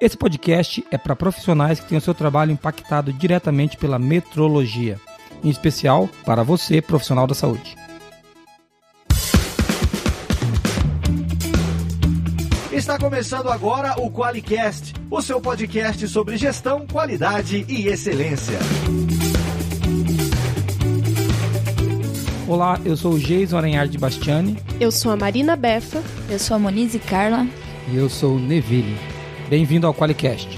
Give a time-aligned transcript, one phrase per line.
[0.00, 4.98] Esse podcast é para profissionais que têm o seu trabalho impactado diretamente pela metrologia,
[5.44, 7.76] em especial para você, profissional da saúde.
[12.72, 18.58] Está começando agora o QualiCast, o seu podcast sobre gestão, qualidade e excelência.
[22.48, 24.56] Olá, eu sou o Geison Aranhard de Bastiani.
[24.80, 26.02] Eu sou a Marina Befa.
[26.30, 27.46] Eu sou a Monize Carla.
[27.92, 29.09] E eu sou o Neville.
[29.50, 30.48] Bem-vindo ao QualiCast.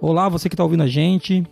[0.00, 1.46] Olá, você que está ouvindo a gente.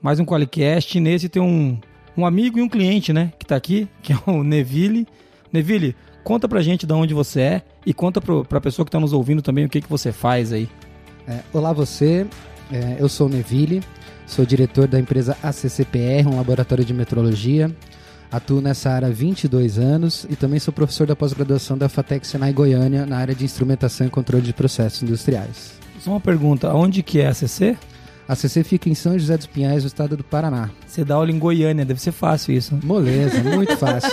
[0.00, 0.98] Mais um QualiCast.
[1.00, 1.78] Nesse tem um,
[2.16, 3.34] um amigo e um cliente, né?
[3.38, 5.06] Que está aqui, que é o Neville.
[5.52, 8.98] Neville, conta pra gente de onde você é e conta pro, pra pessoa que está
[8.98, 10.66] nos ouvindo também o que, que você faz aí.
[11.28, 12.26] É, olá você,
[12.72, 13.82] é, eu sou o Neville,
[14.26, 17.70] sou diretor da empresa ACCPR, um laboratório de metrologia.
[18.32, 22.50] Atuo nessa área há 22 anos e também sou professor da pós-graduação da FATEC Senai
[22.50, 25.74] Goiânia na área de instrumentação e controle de processos industriais.
[26.00, 27.76] Só uma pergunta, onde que é a ACC?
[28.26, 30.70] A ACC fica em São José dos Pinhais, no estado do Paraná.
[30.86, 32.78] Você dá aula em Goiânia, deve ser fácil isso.
[32.82, 34.10] Moleza, muito fácil.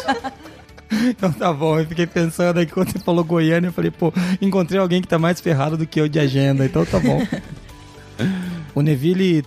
[1.07, 4.81] Então tá bom, eu fiquei pensando aí quando você falou Goiânia, eu falei, pô, encontrei
[4.81, 7.25] alguém que tá mais ferrado do que eu de agenda, então tá bom.
[8.75, 9.45] o Neville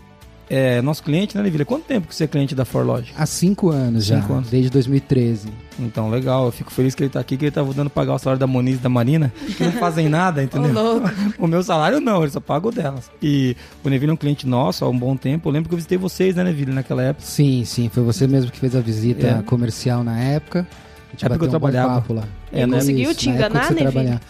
[0.55, 1.65] é nosso cliente, né, Neville?
[1.65, 3.09] Quanto tempo que você é cliente da Forlog?
[3.17, 4.51] Há cinco anos já, Cinco anos.
[4.51, 5.49] desde 2013.
[5.79, 8.15] Então, legal, eu fico feliz que ele tá aqui, que ele tá voltando a pagar
[8.15, 11.03] o salário da Moniz e da Marina, que não fazem nada, entendeu?
[11.39, 13.11] O meu salário não, ele só paga o delas.
[13.23, 15.79] E o Neville é um cliente nosso há um bom tempo, eu lembro que eu
[15.79, 17.27] visitei vocês, né, Neville, naquela época.
[17.27, 19.43] Sim, sim, foi você mesmo que fez a visita É.
[19.43, 20.67] comercial na época.
[21.09, 22.15] A gente É porque eu bateu um bom trabalhava.
[22.15, 22.25] lá.
[22.53, 22.77] É, né?
[22.79, 24.21] conseguiu te na época enganar, que Neville?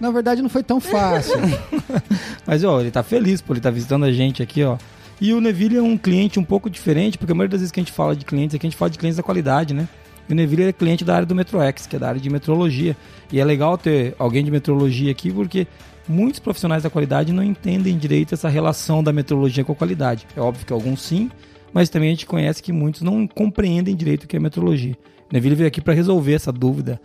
[0.00, 1.34] Na verdade, não foi tão fácil.
[2.46, 4.78] Mas, ó, ele tá feliz, pô, ele tá visitando a gente aqui, ó.
[5.20, 7.78] E o Neville é um cliente um pouco diferente, porque a maioria das vezes que
[7.78, 9.86] a gente fala de clientes aqui, a gente fala de clientes da qualidade, né?
[10.28, 12.96] E o Neville é cliente da área do MetroX, que é da área de metrologia.
[13.30, 15.66] E é legal ter alguém de metrologia aqui, porque
[16.08, 20.26] muitos profissionais da qualidade não entendem direito essa relação da metrologia com a qualidade.
[20.34, 21.30] É óbvio que alguns sim,
[21.72, 24.96] mas também a gente conhece que muitos não compreendem direito o que é metrologia.
[25.30, 27.00] O Neville veio aqui para resolver essa dúvida,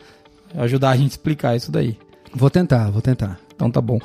[0.56, 1.98] ajudar a gente a explicar isso daí.
[2.34, 3.40] vou tentar, vou tentar.
[3.54, 4.00] Então tá bom.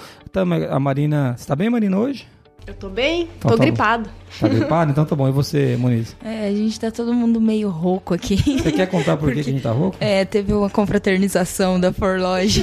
[0.47, 1.35] Mas a Marina.
[1.37, 2.27] Você tá bem, Marina, hoje?
[2.67, 3.63] Eu tô bem, Então tô tá bom.
[3.63, 4.11] gripado.
[4.39, 4.91] Tá gripada?
[4.93, 5.29] Então tá bom.
[5.29, 6.15] E você, Moniz?
[6.25, 8.37] É, a gente tá todo mundo meio rouco aqui.
[8.37, 9.97] Você quer contar por que que a gente tá rouco?
[10.01, 12.63] É, teve uma confraternização da Forloge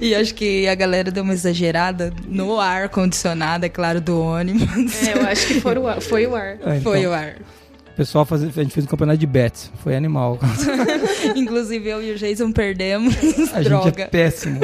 [0.00, 5.06] e acho que a galera deu uma exagerada no ar condicionado, é claro, do ônibus.
[5.06, 6.00] É, eu acho que foi o ar.
[6.00, 6.46] Foi o ar.
[6.46, 7.36] É, então, Foi o ar.
[7.92, 9.70] O pessoal faz, a gente fez um campeonato de bets.
[9.82, 10.38] Foi animal.
[11.34, 13.14] Inclusive eu e o Jason perdemos.
[13.52, 14.02] A gente Droga.
[14.02, 14.60] é péssimo.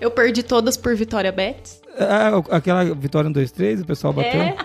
[0.00, 1.79] Eu perdi todas por Vitória Betts.
[1.98, 4.40] Ah, aquela vitória no 2-3, o pessoal bateu.
[4.40, 4.56] É.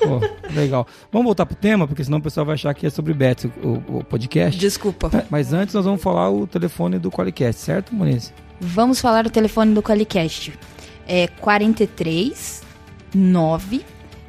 [0.00, 0.20] Pô,
[0.52, 0.86] legal.
[1.12, 3.98] Vamos voltar pro tema, porque senão o pessoal vai achar que é sobre bets o,
[3.98, 4.58] o- podcast.
[4.58, 5.24] Desculpa.
[5.30, 8.32] Mas antes nós vamos falar o telefone do Qualicast, certo, Moniz?
[8.60, 10.52] Vamos falar o telefone do Qualicast.
[11.06, 12.62] É 43
[13.14, 13.84] 9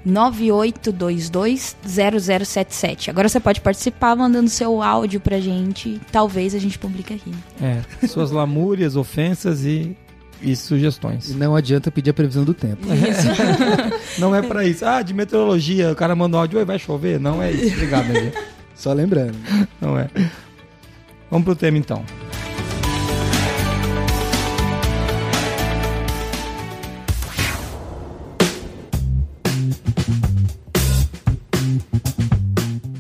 [0.06, 3.10] 9822 0077.
[3.10, 6.00] Agora você pode participar mandando seu áudio pra gente.
[6.12, 7.32] Talvez a gente publique aqui.
[7.62, 8.08] É.
[8.08, 9.96] Suas lamúrias, ofensas e,
[10.42, 11.36] e E sugestões.
[11.36, 12.86] não adianta pedir a previsão do tempo.
[14.20, 14.86] Não é pra isso.
[14.86, 17.20] Ah, de meteorologia, o cara manda um áudio, "Oi, vai chover?
[17.20, 17.74] Não é isso.
[17.76, 18.34] Obrigado, Neville.
[18.76, 19.36] Só lembrando.
[19.82, 20.08] Não é.
[21.32, 22.04] Vamos pro tema então.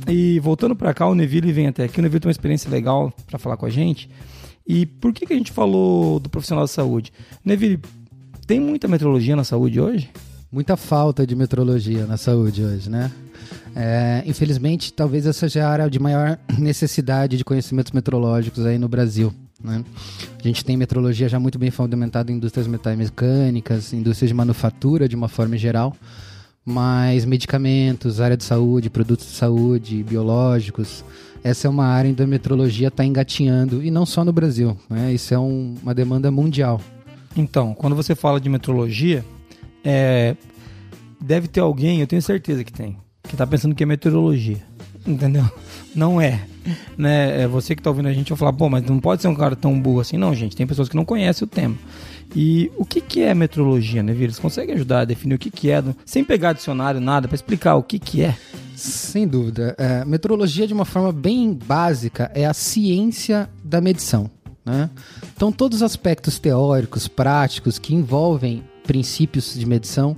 [0.07, 1.99] E voltando pra cá, o Neville vem até aqui.
[1.99, 4.09] O Neville tem uma experiência legal pra falar com a gente.
[4.65, 7.11] E por que, que a gente falou do profissional da saúde?
[7.43, 7.79] Neville,
[8.47, 10.09] tem muita meteorologia na saúde hoje?
[10.51, 13.11] Muita falta de metrologia na saúde hoje, né?
[13.75, 18.87] É, infelizmente, talvez essa seja a área de maior necessidade de conhecimentos metrológicos aí no
[18.87, 19.33] Brasil.
[19.63, 19.83] Né?
[20.39, 25.15] A gente tem metrologia já muito bem fundamentada em indústrias metalmecânicas, indústrias de manufatura de
[25.15, 25.95] uma forma geral,
[26.65, 31.03] mas medicamentos, área de saúde, produtos de saúde, biológicos,
[31.43, 35.13] essa é uma área onde a metrologia está engatinhando, e não só no Brasil, né?
[35.13, 36.79] isso é um- uma demanda mundial.
[37.35, 39.25] Então, quando você fala de meteorologia,
[39.83, 40.35] é,
[41.19, 44.57] deve ter alguém, eu tenho certeza que tem, que tá pensando que é meteorologia.
[45.05, 45.43] Entendeu?
[45.93, 46.45] Não é.
[46.97, 47.41] Né?
[47.41, 49.35] É você que tá ouvindo a gente vai falar, pô, mas não pode ser um
[49.35, 50.15] cara tão burro assim.
[50.15, 51.75] Não, gente, tem pessoas que não conhecem o tema.
[52.33, 54.25] E o que, que é meteorologia, né, Vira?
[54.27, 57.75] Eles conseguem ajudar a definir o que, que é, sem pegar dicionário, nada, para explicar
[57.75, 58.35] o que, que é.
[58.83, 59.75] Sem dúvida.
[59.77, 64.29] É, metrologia, de uma forma bem básica, é a ciência da medição.
[64.65, 64.89] Né?
[65.35, 70.17] Então, todos os aspectos teóricos, práticos, que envolvem princípios de medição,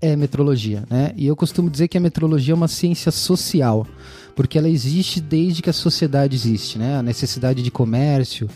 [0.00, 1.12] é metrologia, né?
[1.16, 3.86] E eu costumo dizer que a metrologia é uma ciência social,
[4.34, 6.96] porque ela existe desde que a sociedade existe, né?
[6.96, 8.50] A necessidade de comércio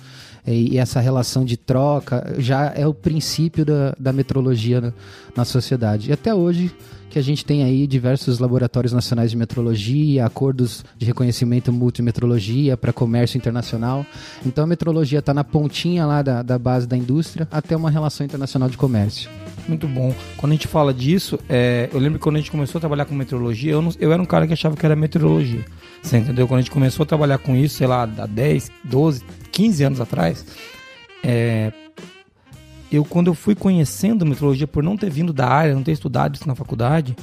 [0.45, 4.93] e, e essa relação de troca já é o princípio da, da metrologia na,
[5.37, 6.11] na sociedade.
[6.11, 6.75] E até hoje
[7.17, 12.93] que a gente tem aí diversos laboratórios nacionais de metrologia, acordos de reconhecimento multimetrologia para
[12.93, 14.05] comércio internacional.
[14.45, 18.27] Então a metrologia está na pontinha lá da, da base da indústria até uma relação
[18.27, 19.31] internacional de comércio.
[19.67, 20.15] Muito bom.
[20.37, 23.07] Quando a gente fala disso, é, eu lembro que quando a gente começou a trabalhar
[23.07, 25.65] com meteorologia, eu, não, eu era um cara que achava que era meteorologia.
[26.03, 26.47] Você entendeu?
[26.47, 30.01] Quando a gente começou a trabalhar com isso, sei lá, há 10, 12, 15 anos
[30.03, 30.45] atrás,
[31.25, 31.73] é,
[32.91, 36.35] eu quando eu fui conhecendo meteorologia por não ter vindo da área, não ter estudado
[36.35, 37.17] isso na faculdade,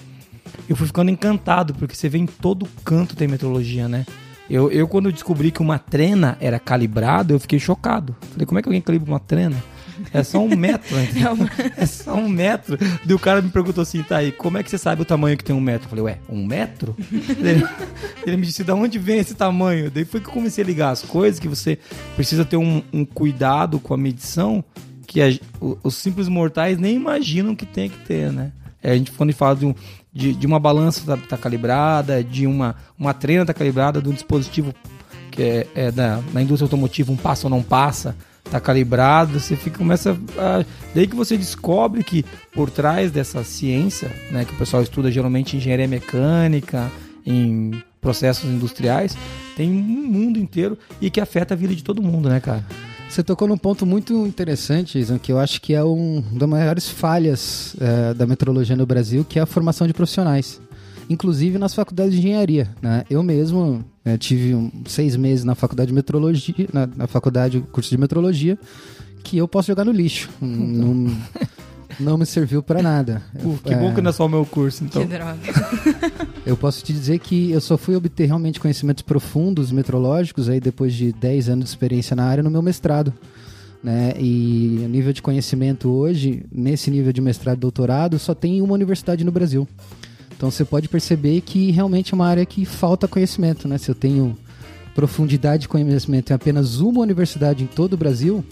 [0.68, 4.06] eu fui ficando encantado, porque você vê em todo canto tem meteorologia, né?
[4.50, 8.16] Eu, eu quando descobri que uma trena era calibrada, eu fiquei chocado.
[8.32, 9.56] Falei, como é que alguém calibra uma trena?
[10.14, 11.08] É só um metro, né?
[11.78, 12.78] É só um metro.
[13.08, 15.38] E o cara me perguntou assim, tá aí, como é que você sabe o tamanho
[15.38, 15.86] que tem um metro?
[15.86, 16.96] Eu falei, ué, um metro?
[17.40, 17.66] ele,
[18.26, 19.90] ele, me disse, da onde vem esse tamanho?
[19.90, 21.80] Daí foi que eu comecei a ligar as coisas, que você
[22.16, 24.64] precisa ter um, um cuidado com a medição
[25.14, 25.28] que a,
[25.84, 28.52] os simples mortais nem imaginam que tem que ter, né?
[28.82, 29.76] É, a gente quando fala de, um,
[30.12, 34.12] de, de uma balança tá, tá, calibrada, de uma, uma treina tá calibrada, de um
[34.12, 34.74] dispositivo
[35.30, 38.16] que é, é da, na indústria automotiva, um passa ou não passa,
[38.50, 40.66] tá calibrado, você fica, começa a,
[40.96, 45.56] daí que você descobre que por trás dessa ciência, né, que o pessoal estuda geralmente
[45.56, 46.92] engenharia mecânica,
[47.24, 47.72] em
[48.02, 49.16] processos industriais,
[49.56, 52.66] tem um mundo inteiro e que afeta a vida de todo mundo, né, cara?
[53.14, 56.90] Você tocou num ponto muito interessante, Isan, que eu acho que é um das maiores
[56.90, 60.60] falhas é, da metrologia no Brasil, que é a formação de profissionais.
[61.08, 62.68] Inclusive nas faculdades de engenharia.
[62.82, 63.04] Né?
[63.12, 67.92] Eu mesmo é, tive um, seis meses na faculdade de metrologia, na, na faculdade, curso
[67.92, 68.58] de metrologia,
[69.24, 70.28] que eu posso jogar no lixo.
[70.42, 71.16] não,
[72.00, 73.22] não me serviu para nada.
[73.64, 73.78] Que é...
[73.78, 75.02] bom que não é só o meu curso, então.
[75.02, 75.38] Que droga.
[76.46, 80.94] eu posso te dizer que eu só fui obter realmente conhecimentos profundos metrológicos aí depois
[80.94, 83.14] de 10 anos de experiência na área no meu mestrado.
[83.84, 84.14] Né?
[84.18, 88.74] E o nível de conhecimento hoje, nesse nível de mestrado e doutorado, só tem uma
[88.74, 89.68] universidade no Brasil.
[90.36, 93.78] Então você pode perceber que realmente é uma área que falta conhecimento, né?
[93.78, 94.38] Se eu tenho
[94.96, 98.44] profundidade de conhecimento em apenas uma universidade em todo o Brasil,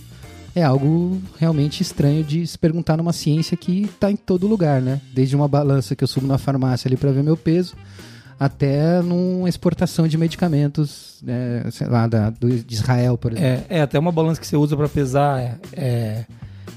[0.56, 5.00] é algo realmente estranho de se perguntar numa ciência que está em todo lugar, né?
[5.13, 7.75] Desde uma balança que eu subo na farmácia ali para ver meu peso,
[8.39, 13.65] até numa exportação de medicamentos, né, sei lá, da, do, de Israel, por exemplo.
[13.69, 16.25] É, é até uma balança que você usa para pesar é, é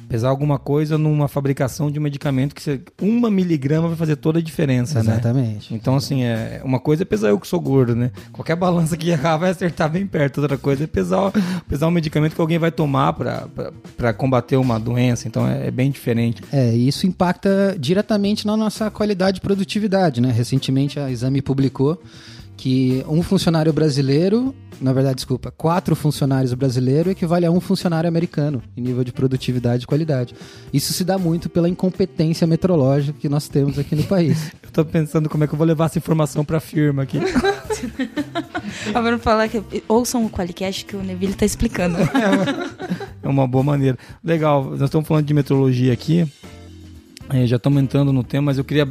[0.08, 4.38] pesar alguma coisa numa fabricação de um medicamento que você, uma miligrama vai fazer toda
[4.38, 5.12] a diferença, né?
[5.12, 5.72] Exatamente.
[5.72, 5.78] Né?
[5.80, 8.10] Então, assim, é, uma coisa é pesar eu que sou gordo, né?
[8.32, 10.40] Qualquer balança que errar vai acertar bem perto.
[10.40, 11.32] Outra coisa é pesar,
[11.68, 15.26] pesar um medicamento que alguém vai tomar para combater uma doença.
[15.28, 16.42] Então, é, é, bem diferente.
[16.52, 20.30] É, e isso impacta diretamente na nossa qualidade de produtividade, né?
[20.30, 22.00] Recentemente a Exame publicou
[22.56, 28.62] que um funcionário brasileiro, na verdade, desculpa, quatro funcionários brasileiros equivale a um funcionário americano
[28.76, 30.34] em nível de produtividade e qualidade.
[30.72, 34.52] Isso se dá muito pela incompetência metrológica que nós temos aqui no país.
[34.62, 37.18] eu tô pensando como é que eu vou levar essa informação para a firma aqui.
[38.92, 41.98] Vamos falar que ouçam o Qualicast que o Neville tá explicando.
[43.22, 43.98] é uma boa maneira.
[44.22, 46.26] Legal, nós estamos falando de metrologia aqui.
[47.30, 48.86] É, já estamos entrando no tema, mas eu queria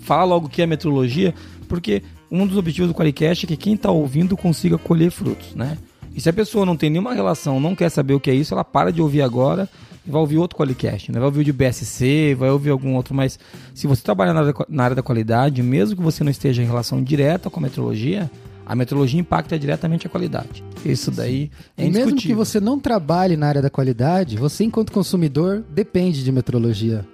[0.00, 1.34] falar logo o que é metrologia,
[1.68, 5.78] porque um dos objetivos do Qualicast é que quem está ouvindo consiga colher frutos, né?
[6.14, 8.52] E se a pessoa não tem nenhuma relação, não quer saber o que é isso,
[8.52, 9.68] ela para de ouvir agora
[10.06, 11.18] e vai ouvir outro Qualicast, né?
[11.18, 13.38] Vai ouvir o de BSC, vai ouvir algum outro, mas
[13.74, 17.02] se você na área, na área da qualidade, mesmo que você não esteja em relação
[17.02, 18.30] direta com a metrologia,
[18.66, 20.62] a metrologia impacta diretamente a qualidade.
[20.84, 24.92] Isso daí é E mesmo que você não trabalhe na área da qualidade, você enquanto
[24.92, 27.04] consumidor depende de metrologia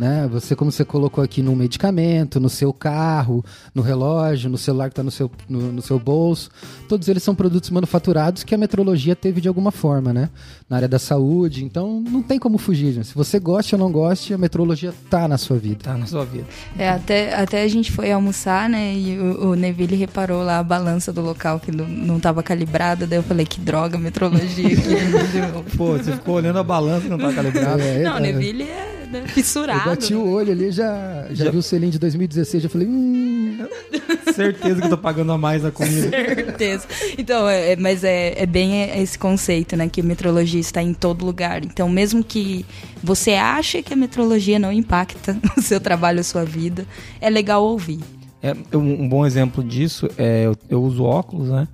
[0.00, 0.26] né?
[0.32, 4.92] Você, como você colocou aqui, no medicamento, no seu carro, no relógio, no celular que
[4.92, 6.48] está no seu, no, no, seu bolso,
[6.88, 10.30] todos eles são produtos manufaturados que a metrologia teve de alguma forma, né?
[10.70, 12.94] Na área da saúde, então não tem como fugir.
[12.94, 13.02] Né?
[13.02, 15.80] Se você gosta ou não gosta, a metrologia está na sua vida.
[15.80, 16.46] Está na sua vida.
[16.78, 18.94] É, até, até a gente foi almoçar, né?
[18.94, 23.18] E o, o Neville reparou lá a balança do local que não estava calibrada, daí
[23.18, 25.76] eu falei, que droga, metrologia aqui.
[25.76, 27.82] Pô, você ficou olhando a balança que não tá calibrada.
[27.82, 29.24] É, não, o Neville é né?
[29.26, 29.80] Fissurado.
[29.80, 30.30] Eu bati o né?
[30.30, 31.50] olho ali, já, já, já...
[31.50, 33.58] vi o selinho de 2016, já falei, hum...
[34.34, 36.08] Certeza que eu tô pagando a mais a comida.
[36.08, 36.86] Certeza.
[37.18, 39.88] Então, é, é, mas é, é bem esse conceito, né?
[39.88, 41.64] Que a metrologia está em todo lugar.
[41.64, 42.64] Então, mesmo que
[43.02, 46.86] você ache que a metrologia não impacta o seu trabalho, a sua vida,
[47.20, 48.00] é legal ouvir.
[48.42, 51.68] É, um, um bom exemplo disso é eu, eu uso óculos, né?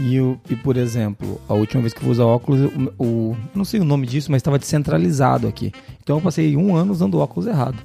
[0.00, 0.16] E,
[0.48, 2.60] e, por exemplo, a última vez que eu usar óculos,
[2.98, 5.72] o, o, não sei o nome disso, mas estava descentralizado aqui.
[6.02, 7.76] Então eu passei um ano usando óculos errado.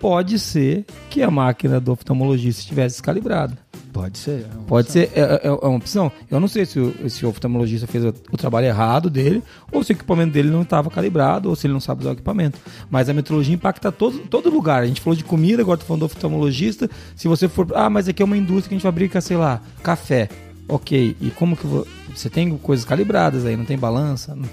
[0.00, 3.56] pode ser que a máquina do oftalmologista estivesse descalibrada.
[3.92, 4.40] Pode ser.
[4.42, 5.02] é Pode opção.
[5.02, 6.12] ser, é, é- é uma opção.
[6.30, 9.42] Eu não sei se o, se o oftalmologista fez o, o trabalho errado dele,
[9.72, 12.12] ou se o equipamento dele não estava calibrado, ou se ele não sabe usar o
[12.12, 12.58] equipamento.
[12.90, 14.82] Mas a metrologia impacta todo, todo lugar.
[14.82, 16.88] A gente falou de comida, agora tô falando do oftalmologista.
[17.16, 17.66] Se você for.
[17.74, 20.28] Ah, mas aqui é uma indústria que a gente fabrica, sei lá, café.
[20.68, 24.36] Ok, e como que vo- você tem coisas calibradas aí, não tem balança?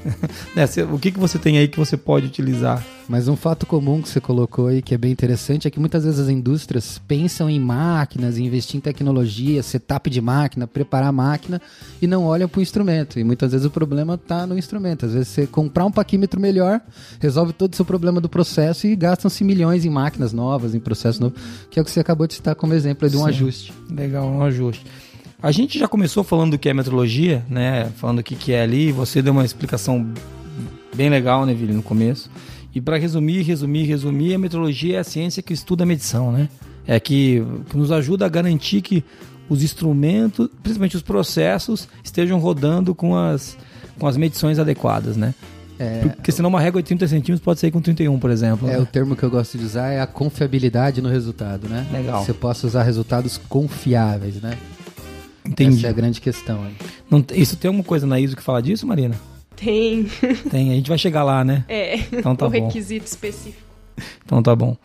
[0.56, 2.82] Né, o que, que você tem aí que você pode utilizar?
[3.10, 6.06] Mas um fato comum que você colocou aí, que é bem interessante, é que muitas
[6.06, 11.12] vezes as indústrias pensam em máquinas, em investir em tecnologia, setup de máquina, preparar a
[11.12, 11.62] máquina
[12.02, 13.20] e não olham para o instrumento.
[13.20, 15.06] E muitas vezes o problema está no instrumento.
[15.06, 16.80] Às vezes você comprar um paquímetro melhor,
[17.20, 21.22] resolve todo o seu problema do processo e gastam-se milhões em máquinas novas, em processo
[21.22, 21.36] novo,
[21.70, 23.30] que é o que você acabou de citar como exemplo aí de um Sim.
[23.30, 23.74] ajuste.
[23.90, 24.86] Legal, um ajuste.
[25.46, 27.92] A gente já começou falando do que é metrologia, né?
[27.98, 28.92] Falando o que, que é ali.
[28.92, 30.04] Você deu uma explicação
[30.96, 32.32] bem legal, né, Vili, no começo.
[32.74, 36.50] E para resumir, resumir, resumir, a metrologia é a ciência que estuda a medição, né?
[36.88, 39.04] É que, que nos ajuda a garantir que
[39.48, 43.56] os instrumentos, principalmente os processos, estejam rodando com as,
[44.00, 45.36] com as medições adequadas, né?
[46.16, 48.68] Porque senão uma régua de 30 centímetros pode sair com 31, por exemplo.
[48.68, 48.80] É, né?
[48.80, 51.86] o termo que eu gosto de usar é a confiabilidade no resultado, né?
[51.92, 52.26] Legal.
[52.26, 54.58] Você possa usar resultados confiáveis, né?
[55.48, 55.78] Entendi.
[55.78, 56.66] Essa é a grande questão.
[57.10, 59.16] Não isso tem alguma coisa na ISO que fala disso, Marina?
[59.56, 60.04] Tem.
[60.52, 61.64] Tem, a gente vai chegar lá, né?
[61.70, 61.98] É.
[62.12, 62.66] Então tá o bom.
[62.66, 63.64] requisito específico.
[64.26, 64.76] Então tá bom.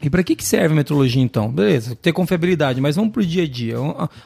[0.00, 1.50] E para que, que serve a metrologia então?
[1.50, 3.76] Beleza, ter confiabilidade, mas vamos pro dia a dia.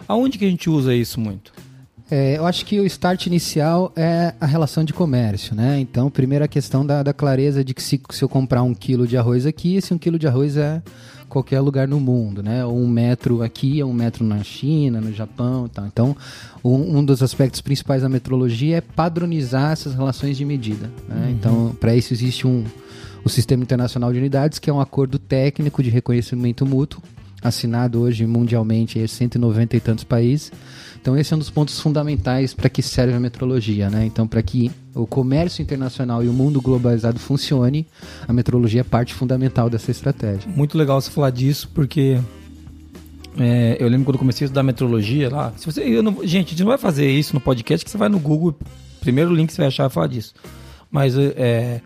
[0.08, 1.52] Aonde que a gente usa isso muito?
[2.10, 5.80] É, eu acho que o start inicial é a relação de comércio, né?
[5.80, 9.06] Então, primeiro a questão da, da clareza de que se, se eu comprar um quilo
[9.06, 10.80] de arroz aqui, esse um quilo de arroz é
[11.28, 12.64] qualquer lugar no mundo, né?
[12.64, 15.86] Ou um metro aqui, ou um metro na China, no Japão e tal.
[15.86, 16.16] Então,
[16.62, 21.34] um, um dos aspectos principais da metrologia é padronizar essas relações de medida, né?
[21.36, 22.64] Então, para isso existe um,
[23.24, 27.02] o Sistema Internacional de Unidades, que é um acordo técnico de reconhecimento mútuo,
[27.42, 30.52] assinado hoje mundialmente em 190 e tantos países.
[31.06, 34.04] Então esse é um dos pontos fundamentais para que serve a metrologia, né?
[34.04, 37.86] Então para que o comércio internacional e o mundo globalizado funcione,
[38.26, 40.50] a metrologia é parte fundamental dessa estratégia.
[40.50, 42.18] Muito legal você falar disso, porque
[43.38, 45.52] é, eu lembro quando comecei a estudar metrologia lá.
[45.56, 48.08] Se você, não- gente, a gente não vai fazer isso no podcast, que você vai
[48.08, 48.58] no Google,
[48.98, 50.34] primeiro link que você vai achar falar disso.
[50.90, 51.82] Mas é,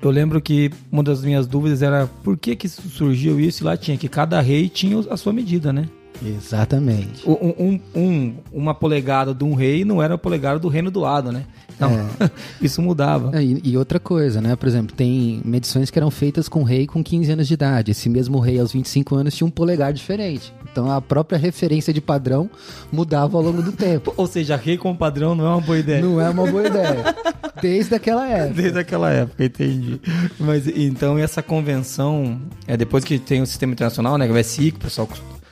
[0.00, 3.76] eu lembro que uma das minhas dúvidas era por que, que surgiu isso e lá
[3.76, 5.86] tinha que cada rei tinha a sua medida, né?
[6.24, 7.28] Exatamente.
[7.28, 11.00] Um, um- um- uma polegada de um rei não era a polegada do reino do
[11.00, 11.44] lado, né?
[11.76, 11.90] Então,
[12.60, 13.30] isso mudava.
[13.38, 14.56] É, E, e outra coisa, né?
[14.56, 17.92] Por exemplo, tem medições que eram feitas com rei com 15 anos de idade.
[17.92, 20.52] Esse mesmo rei aos 25 anos tinha um polegar diferente.
[20.72, 22.50] Então a própria referência de padrão
[22.90, 24.12] mudava ao longo do tempo.
[24.16, 26.02] Ou seja, rei como padrão não é uma boa ideia.
[26.02, 27.14] Não é uma boa ideia.
[27.62, 28.54] Desde aquela época.
[28.60, 30.00] Desde aquela época, entendi.
[30.38, 34.78] Mas então essa convenção, é depois que tem o sistema internacional, né, o SI, que
[34.78, 35.08] o pessoal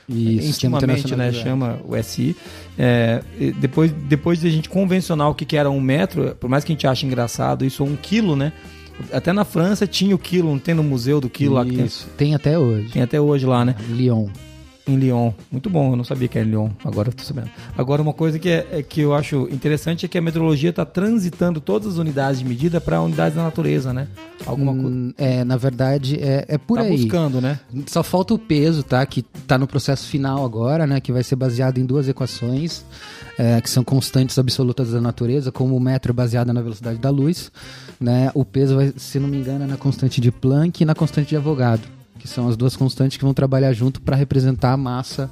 [0.09, 2.35] Isso, Sistema Internacional né, chama o SI.
[2.77, 6.49] é, e depois, depois de a gente convencionar o que, que era um metro, por
[6.49, 8.53] mais que a gente ache engraçado, isso é um quilo, né?
[9.11, 11.85] Até na França tinha o quilo, não tem no museu do quilo lá que tem,
[11.85, 12.07] Isso.
[12.17, 12.89] Tem até hoje.
[12.89, 13.75] tem até hoje lá, né?
[13.89, 14.27] Lyon.
[14.87, 15.31] Em Lyon.
[15.51, 17.49] Muito bom, eu não sabia que era em Lyon, agora eu tô sabendo.
[17.77, 20.85] Agora, uma coisa que, é, é que eu acho interessante é que a metrologia está
[20.85, 24.07] transitando todas as unidades de medida para unidades da natureza, né?
[24.45, 24.87] Alguma coisa.
[24.87, 26.95] Hum, é, na verdade, é, é por Tá aí.
[26.95, 27.59] buscando, né?
[27.87, 29.05] Só falta o peso, tá?
[29.05, 31.01] Que tá no processo final agora, né?
[31.01, 32.85] Que vai ser baseado em duas equações,
[33.37, 37.09] é, que são constantes absolutas da natureza, como o metro é baseado na velocidade da
[37.09, 37.51] luz,
[37.99, 38.31] né?
[38.33, 41.27] O peso, vai, se não me engano, é na constante de Planck e na constante
[41.29, 41.89] de Avogadro,
[42.27, 45.29] são as duas constantes que vão trabalhar junto para representar a massa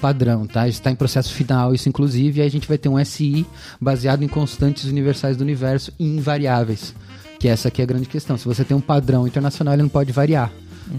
[0.00, 0.68] padrão, tá?
[0.68, 3.46] Está em processo final isso, inclusive, e aí a gente vai ter um SI
[3.80, 6.94] baseado em constantes universais do universo e invariáveis,
[7.38, 8.36] que essa aqui é a grande questão.
[8.36, 10.52] Se você tem um padrão internacional, ele não pode variar.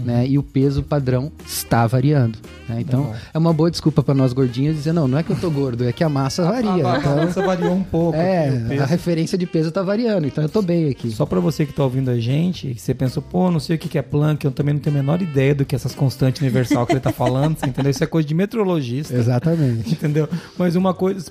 [0.04, 0.26] Né?
[0.26, 2.38] E o peso padrão está variando.
[2.68, 2.76] né?
[2.80, 3.16] Então Legal.
[3.32, 5.84] é uma boa desculpa para nós gordinhos dizer: não, não é que eu tô gordo,
[5.88, 6.70] é que a massa varia.
[6.70, 8.16] A então, balança variou um pouco.
[8.18, 11.10] é, a referência de peso tá variando, então eu tô bem aqui.
[11.10, 13.78] Só para você que tá ouvindo a gente, que você pensou, pô, não sei o
[13.78, 16.40] que que é Planck, eu também não tenho a menor ideia do que essas constantes
[16.42, 17.90] universal que ele tá falando, você entendeu?
[17.90, 19.14] Isso é coisa de metrologista.
[19.16, 19.92] Exatamente.
[19.98, 20.28] Entendeu?
[20.58, 21.30] Mas uma coisa,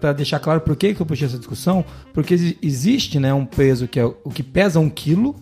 [0.00, 3.44] para deixar claro por que, que eu puxei essa discussão, porque exi- existe né, um
[3.46, 5.34] peso que é o que pesa um quilo,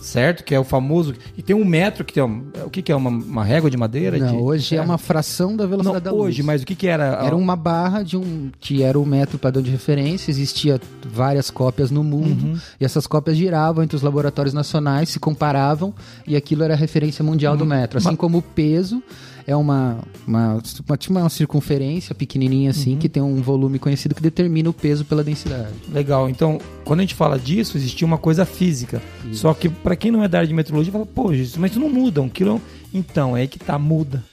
[0.00, 0.44] certo?
[0.44, 1.14] Que é o famoso.
[1.36, 2.22] E tem um metro que tem.
[2.22, 2.96] um- o que, que é?
[2.96, 4.18] Uma, uma régua de madeira?
[4.18, 6.22] Não, de- hoje é uma fração da Não, velocidade da luz.
[6.28, 7.04] hoje, mas o que, que era?
[7.24, 11.90] Era uma barra de um que era o metro padrão de referência, existia várias cópias
[11.90, 12.58] no mundo Uhum.
[12.80, 15.94] e essas cópias giravam entre os laboratórios nacionais, se comparavam
[16.26, 19.02] e aquilo era a referência mundial do metro, assim como o peso
[19.46, 20.54] é uma, uma,
[20.88, 22.98] uma, tipo uma circunferência pequenininha assim, Uhum.
[22.98, 25.72] que tem um volume conhecido que determina o peso pela densidade.
[25.92, 26.28] Legal.
[26.28, 29.00] Então, quando a gente fala disso, existia uma coisa física.
[29.32, 31.80] Só que pra quem não é da área de metrologia, fala, pô, isso, mas isso
[31.80, 32.20] não muda.
[32.20, 32.50] Um quilo.
[32.50, 32.60] é um-"
[32.92, 34.24] Então, é aí que tá, muda.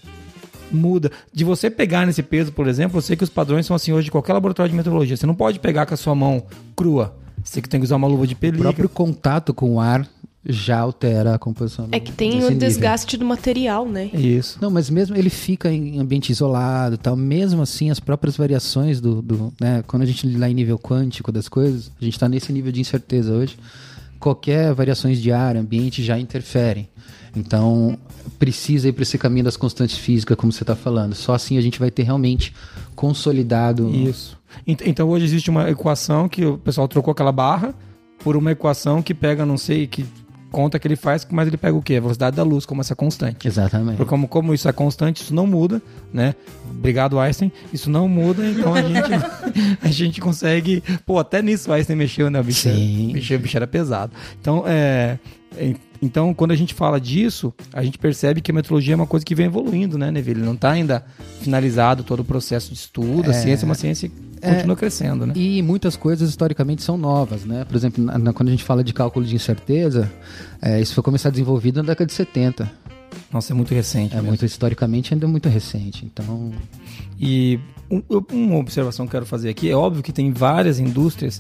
[0.72, 1.12] Muda.
[1.32, 4.06] De você pegar nesse peso, por exemplo, eu sei que os padrões são assim hoje
[4.06, 5.16] de qualquer laboratório de metrologia.
[5.16, 6.42] Você não pode pegar com a sua mão
[6.76, 7.16] crua.
[7.44, 8.64] Você que tem que usar uma luva de O pelica.
[8.64, 10.08] próprio contato com o ar
[10.46, 11.88] já altera a composição.
[11.92, 12.58] É que tem o nível.
[12.58, 14.10] desgaste do material, né?
[14.14, 14.58] Isso.
[14.62, 17.16] Não, mas mesmo ele fica em ambiente isolado, e tal.
[17.16, 21.32] Mesmo assim, as próprias variações do, do né, quando a gente lá em nível quântico
[21.32, 23.58] das coisas, a gente está nesse nível de incerteza hoje.
[24.20, 26.90] Qualquer variações de ar, ambiente já interferem.
[27.36, 27.98] Então
[28.38, 31.16] precisa ir para esse caminho das constantes físicas, como você está falando.
[31.16, 32.54] Só assim a gente vai ter realmente
[32.96, 33.90] consolidado.
[33.90, 34.38] Isso.
[34.66, 37.74] Ent- Então hoje existe uma equação que o pessoal trocou aquela barra
[38.24, 40.06] por uma equação que pega, não sei, que
[40.54, 41.96] conta que ele faz, mas ele pega o quê?
[41.96, 43.48] A velocidade da luz como essa constante.
[43.48, 43.98] Exatamente.
[43.98, 45.82] Porque como, como isso é constante, isso não muda,
[46.14, 46.36] né?
[46.70, 47.52] Obrigado, Einstein.
[47.74, 49.12] Isso não muda, então a gente,
[49.82, 50.84] a gente consegue.
[51.06, 52.40] Pô, até nisso o Einstein mexeu, né?
[52.40, 53.10] O bicho, Sim.
[53.12, 54.14] bicho, o bicho era pesado.
[54.40, 55.18] Então, é.
[55.58, 59.08] É- Então, quando a gente fala disso, a gente percebe que a metrologia é uma
[59.08, 60.42] coisa que vem evoluindo, né, Neville?
[60.42, 61.06] Não está ainda
[61.40, 63.30] finalizado todo o processo de estudo.
[63.30, 64.54] A ciência é uma ciência que É.
[64.56, 65.34] continua crescendo, né?
[65.36, 67.64] E muitas coisas historicamente são novas, né?
[67.64, 70.12] Por exemplo, na- na- quando a gente fala de cálculo de incerteza,
[70.62, 72.70] é, isso foi começar a desenvolver na década de 70.
[73.32, 74.12] Nossa, é muito recente.
[74.14, 74.28] É mesmo.
[74.30, 76.04] muito historicamente ainda muito recente.
[76.06, 76.52] Então,
[77.20, 78.02] E um-
[78.34, 81.40] uma observação que eu quero fazer aqui, é óbvio que tem várias indústrias,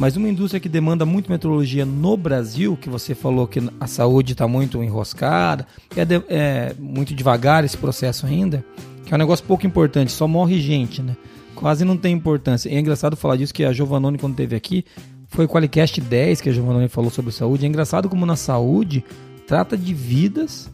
[0.00, 4.32] mas uma indústria que demanda muito metrologia no Brasil, que você falou que a saúde
[4.32, 8.64] está muito enroscada, é, de- é muito devagar esse processo ainda,
[9.04, 11.14] que é um negócio pouco importante, só morre gente, né?
[11.54, 12.70] Quase não tem importância.
[12.70, 14.84] E é engraçado falar disso que a Giovannone, quando esteve aqui,
[15.28, 17.66] foi o Qualicast 10 que a Giovannone falou sobre saúde.
[17.66, 19.04] É engraçado como na saúde
[19.46, 20.70] trata de vidas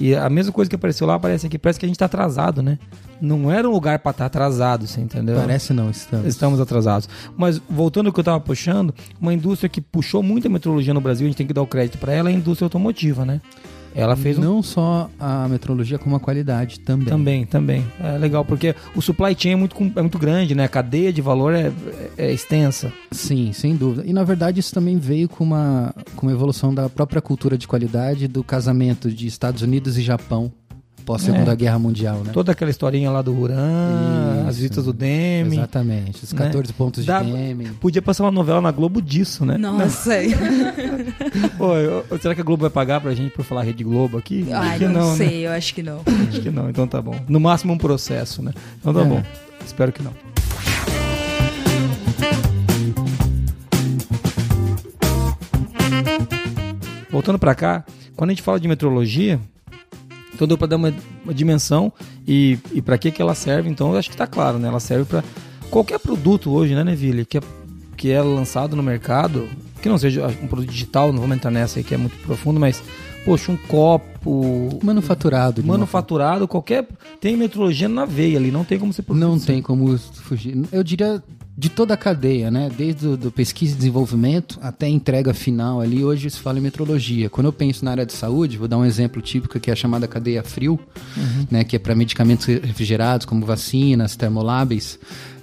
[0.00, 1.58] e a mesma coisa que apareceu lá aparece aqui.
[1.58, 2.78] Parece que a gente tá atrasado, né?
[3.20, 5.36] Não era um lugar pra estar atrasado, você entendeu?
[5.36, 6.26] parece não, estamos.
[6.26, 7.08] Estamos atrasados.
[7.36, 11.26] Mas voltando ao que eu tava puxando, uma indústria que puxou muita metrologia no Brasil,
[11.26, 13.40] a gente tem que dar o crédito pra ela, é a indústria automotiva, né?
[13.96, 17.06] Ela fez um Não só a metrologia, como a qualidade também.
[17.08, 17.84] Também, também.
[17.98, 20.64] É legal, porque o supply chain é muito, é muito grande, né?
[20.64, 21.72] A cadeia de valor é,
[22.18, 22.92] é- é extensa.
[23.10, 24.04] Sim, sem dúvida.
[24.06, 27.66] E na verdade isso também veio com uma, com uma evolução da própria cultura de
[27.66, 30.52] qualidade do casamento de Estados Unidos e Japão
[31.06, 31.56] pós Segunda É.
[31.56, 32.32] Guerra Mundial, né?
[32.32, 34.56] Toda aquela historinha lá do Uran, as Isso.
[34.56, 35.56] visitas do Demi.
[35.56, 36.24] Exatamente.
[36.24, 36.44] Os né?
[36.46, 37.72] 14 pontos de Dá- Deming.
[37.80, 39.56] Podia passar uma novela na Globo disso, né?
[39.56, 40.10] Nossa.
[41.56, 44.46] Pô, eu- será que a Globo vai pagar pra gente por falar Rede Globo aqui?
[44.52, 45.16] Ai, Acho que não, não, né?
[45.16, 46.00] sei, eu acho que não.
[46.28, 47.14] Acho que não, então tá bom.
[47.28, 48.52] No máximo um processo, né?
[48.80, 49.04] Então tá É.
[49.04, 49.22] bom.
[49.64, 50.12] Espero que não.
[57.10, 59.40] Voltando pra cá, quando a gente fala de metrologia,
[60.36, 60.92] então deu pra dar uma,
[61.24, 61.90] uma dimensão
[62.28, 64.68] e, e para que que ela serve, então eu acho que tá claro, né?
[64.68, 65.24] Ela serve pra
[65.70, 67.40] qualquer produto hoje, né, Neville, que é,
[67.96, 69.48] que é lançado no mercado,
[69.80, 72.60] que não seja um produto digital, não vamos entrar nessa aí que é muito profundo,
[72.60, 72.82] mas
[73.24, 75.64] poxa, um copo, Manufaturado.
[75.64, 76.86] manufaturado, qualquer.
[77.20, 80.56] Tem metrologia na veia ali, não tem como você Não tem como fugir.
[80.70, 81.22] Eu diria
[81.58, 82.70] de toda a cadeia, né?
[82.76, 87.30] Desde do pesquisa e desenvolvimento até a entrega final ali, hoje se fala em metrologia.
[87.30, 89.76] Quando eu penso na área de saúde, vou dar um exemplo típico que é a
[89.76, 90.78] chamada cadeia frio,
[91.50, 91.64] né?
[91.64, 94.98] Que é para medicamentos refrigerados, como vacinas, termolábeis.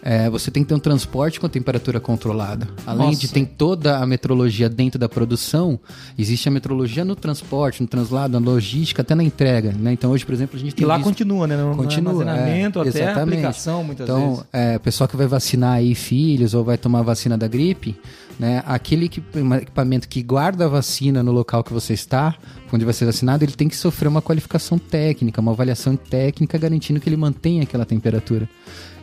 [0.05, 2.67] É, você tem que ter um transporte com temperatura controlada.
[2.85, 3.21] Além Nossa.
[3.21, 5.79] de ter toda a metrologia dentro da produção,
[6.19, 9.71] existe a metrologia no transporte, no translado, na logística, até na entrega.
[9.71, 9.93] Né?
[9.93, 11.55] Então hoje, por exemplo, a gente E tem lá visto- continua, né?
[11.55, 14.45] No Continua, armazenamento é, até a aplicação, muitas então, vezes.
[14.51, 17.95] é, pessoal que vai vacinar aí filhos ou vai tomar a vacina da gripe,
[18.37, 18.61] né?
[18.67, 22.35] Aquele equipa- equipamento que guarda a vacina no local que você está,
[22.73, 26.99] onde vai ser vacinado, ele tem que sofrer uma qualificação técnica, uma avaliação técnica garantindo
[26.99, 28.49] que ele mantenha aquela temperatura.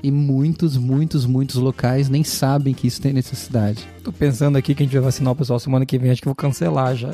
[0.03, 3.87] E muitos, muitos, muitos locais nem sabem que isso tem necessidade.
[4.03, 6.27] Tô pensando aqui que a gente vai vacinar o pessoal semana que vem, acho que
[6.29, 7.11] vou cancelar já.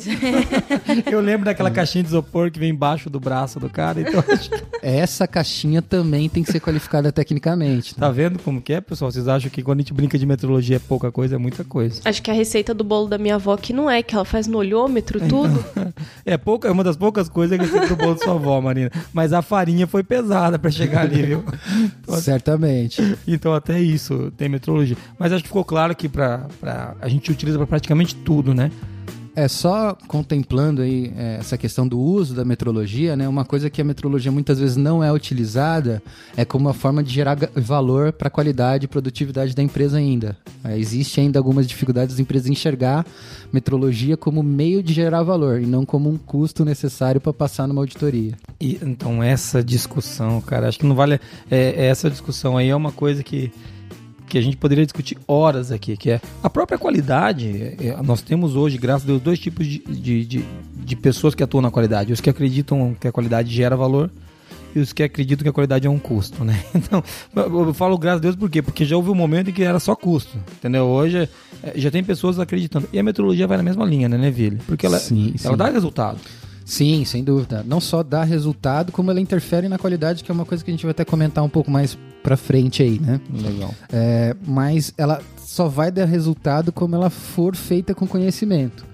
[1.10, 4.48] eu lembro daquela caixinha de isopor que vem embaixo do braço do cara, então acho
[4.50, 7.92] que- Essa caixinha também tem que ser qualificada tecnicamente.
[7.94, 8.00] né?
[8.06, 9.10] tá vendo como que é, pessoal?
[9.10, 12.00] Vocês acham que quando a gente brinca de metrologia é pouca coisa, é muita coisa.
[12.04, 14.46] Acho que a receita do bolo da minha avó que não é, que ela faz
[14.46, 15.64] no olhômetro tudo.
[16.24, 18.60] É pouca, é uma das poucas coisas que eu sei do bolo da sua avó,
[18.60, 18.90] Marina.
[19.12, 21.44] Mas a farinha foi pesada pra chegar ali, viu?
[22.02, 22.75] Então, Certamente.
[23.26, 24.96] Então até isso tem metrologia.
[25.18, 28.70] Mas acho que ficou claro que pra, pra, a gente utiliza para praticamente tudo, né?
[29.36, 33.28] É só contemplando aí é, essa questão do uso da metrologia, né?
[33.28, 36.02] Uma coisa que a metrologia muitas vezes não é utilizada
[36.34, 40.38] é como uma forma de gerar valor para a qualidade e produtividade da empresa ainda.
[40.64, 43.04] É, existe ainda algumas dificuldades das empresas enxergar
[43.52, 47.82] metrologia como meio de gerar valor e não como um custo necessário para passar numa
[47.82, 48.32] auditoria.
[48.58, 51.20] E, então essa discussão, cara, acho que não vale.
[51.50, 53.52] É, essa discussão aí é uma coisa que
[54.26, 57.76] que a gente poderia discutir horas aqui, que é a própria qualidade.
[57.80, 61.42] É, nós temos hoje, graças a Deus, dois tipos de, de, de, de, pessoas que
[61.42, 62.12] atuam na qualidade.
[62.12, 64.10] Os que acreditam que a qualidade gera valor
[64.74, 66.62] e os que acreditam que a qualidade é um custo, né?
[66.74, 67.02] Então,
[67.34, 68.60] eu falo graças a Deus por quê?
[68.60, 70.84] Porque já houve um momento em que era só custo, entendeu?
[70.84, 71.28] Hoje
[71.62, 72.88] é, já tem pessoas acreditando.
[72.92, 74.58] E a metrologia vai na mesma linha, né, Neville?
[74.66, 75.56] Porque ela, sim, ela sim.
[75.56, 76.18] dá resultado.
[76.66, 77.64] Sim, sem dúvida.
[77.64, 80.74] Não só dá resultado, como ela interfere na qualidade, que é uma coisa que a
[80.74, 83.20] gente vai até comentar um pouco mais pra frente aí, né?
[83.32, 83.72] Legal.
[83.92, 88.84] É, mas ela só vai dar resultado como ela for feita com conhecimento.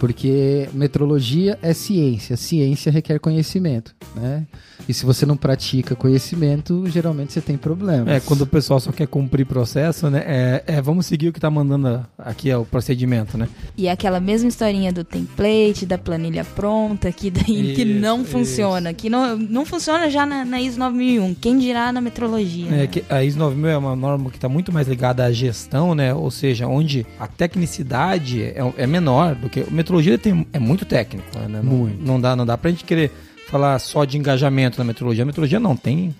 [0.00, 4.46] Porque metrologia é ciência, ciência requer conhecimento, né?
[4.88, 8.08] E se você não pratica conhecimento, geralmente você tem problemas.
[8.08, 10.22] É, quando o pessoal só quer cumprir processo, né?
[10.26, 13.46] É, é vamos seguir o que está mandando aqui é o procedimento, né?
[13.76, 18.22] E é aquela mesma historinha do template, da planilha pronta, que, daí, isso, que não
[18.22, 18.30] isso.
[18.30, 22.68] funciona, que não, não funciona já na, na ISO 9001, quem dirá na metrologia.
[22.68, 22.86] É, né?
[22.86, 26.14] que a ISO 9000 é uma norma que está muito mais ligada à gestão, né?
[26.14, 31.26] Ou seja, onde a tecnicidade é, é menor do que metrologia tem, é muito técnico,
[31.36, 31.48] né?
[31.48, 32.02] Não, muito.
[32.02, 33.10] não dá, não dá pra gente querer
[33.48, 35.24] falar só de engajamento na metrologia.
[35.24, 36.14] A metrologia não tem.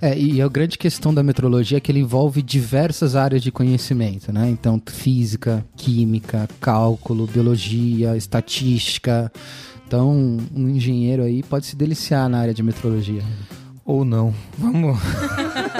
[0.00, 4.32] É, e a grande questão da metrologia é que ele envolve diversas áreas de conhecimento,
[4.32, 4.48] né?
[4.48, 9.32] Então, física, química, cálculo, biologia, estatística.
[9.86, 13.22] Então, um engenheiro aí pode se deliciar na área de metrologia.
[13.88, 14.34] Ou não.
[14.58, 14.98] Vamos.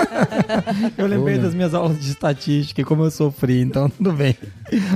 [0.97, 4.35] eu lembrei das minhas aulas de estatística e como eu sofri, então tudo bem.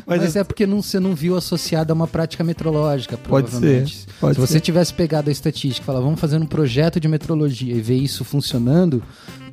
[0.07, 0.40] Mas, Mas eu...
[0.40, 3.61] é porque não, você não viu associado a uma prática metrológica, provavelmente.
[3.61, 4.18] Pode ser.
[4.18, 7.75] Pode Se você tivesse pegado a estatística e falar, vamos fazer um projeto de metrologia
[7.75, 9.03] e ver isso funcionando,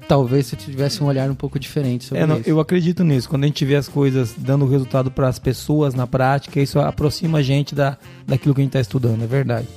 [0.08, 2.50] talvez você tivesse um olhar um pouco diferente sobre é, não, isso.
[2.50, 3.28] Eu acredito nisso.
[3.28, 7.40] Quando a gente vê as coisas dando resultado para as pessoas na prática, isso aproxima
[7.40, 9.68] a gente da, daquilo que a gente está estudando, é verdade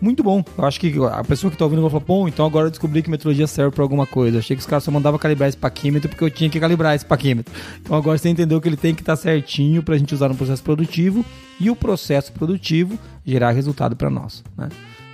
[0.00, 0.44] muito bom.
[0.56, 3.02] Eu acho que a pessoa que tá ouvindo vai falar, bom, então agora eu descobri
[3.02, 4.36] que metrologia serve para alguma coisa.
[4.36, 6.94] Eu achei que os caras só mandavam calibrar esse paquímetro porque eu tinha que calibrar
[6.94, 7.52] esse paquímetro.
[7.80, 10.28] Então agora você entendeu que ele tem que estar tá certinho para a gente usar
[10.28, 11.24] no processo produtivo
[11.60, 14.68] e o processo produtivo gerar resultado para nós, né?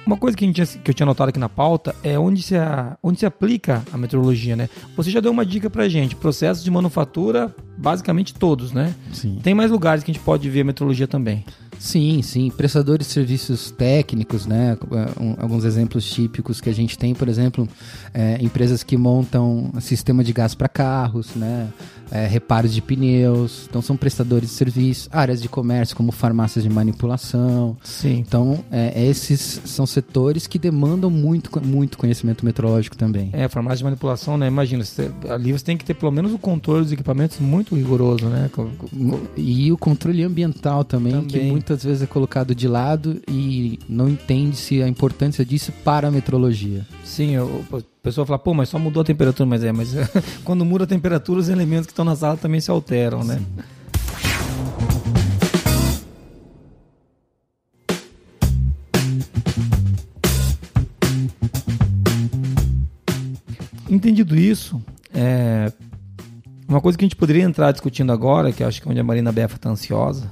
[0.07, 2.55] Uma coisa que, a gente, que eu tinha notado aqui na pauta é onde se,
[2.57, 4.68] a, onde se aplica a metrologia, né?
[4.97, 8.94] Você já deu uma dica pra gente, processos de manufatura, basicamente todos, né?
[9.12, 9.40] Sim.
[9.42, 11.42] Tem mais lugares que a gente pode ver a metrologia também.
[11.79, 12.51] Sim, sim.
[12.51, 14.77] Prestadores de serviços técnicos, né?
[15.21, 17.69] Um, alguns exemplos típicos que a gente tem, por exemplo,
[18.13, 21.69] é, empresas que montam sistema de gás para carros, né?
[22.11, 23.67] É, reparos de pneus.
[23.69, 25.09] Então, são prestadores de serviços.
[25.11, 27.77] Áreas de comércio, como farmácias de manipulação.
[27.83, 28.19] Sim.
[28.19, 33.31] Então, é, esses são setores que demandam muito, muito conhecimento metrológico também.
[33.33, 34.47] É, farmácia de manipulação, né?
[34.47, 38.27] Imagina, você, ali você tem que ter pelo menos o controle dos equipamentos muito rigoroso,
[38.27, 38.51] né?
[39.37, 41.27] E o controle ambiental também, também.
[41.29, 46.09] que muito muitas vezes é colocado de lado e não entende-se a importância disso para
[46.09, 46.87] a metrologia.
[47.03, 49.94] Sim, eu, a pessoa fala, pô, mas só mudou a temperatura, mas é, mas
[50.44, 53.38] quando muda a temperatura, os elementos que estão na sala também se alteram, né?
[53.38, 53.46] Sim.
[63.88, 64.83] Entendido isso,
[65.14, 65.72] é,
[66.68, 69.05] uma coisa que a gente poderia entrar discutindo agora, que acho que é onde a
[69.05, 70.29] Marina Befa está ansiosa,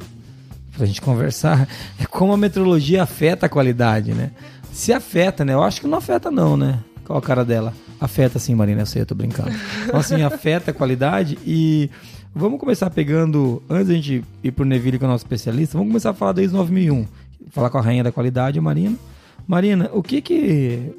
[0.76, 4.30] pra gente conversar, é como a metrologia afeta a qualidade, né?
[4.72, 5.52] Se afeta, né?
[5.52, 6.78] Eu acho que não afeta não, né?
[7.04, 7.74] Qual a cara dela?
[8.00, 9.52] Afeta sim, Marina, eu sei, eu tô brincando.
[9.85, 11.90] Então, assim, afeta a qualidade e
[12.35, 15.90] vamos começar pegando, antes da gente ir pro Neville, que é o nosso especialista, vamos
[15.90, 17.06] começar a falar desde 9001.
[17.50, 18.96] Falar com a rainha da qualidade, Marina.
[19.46, 20.92] Marina, o que que...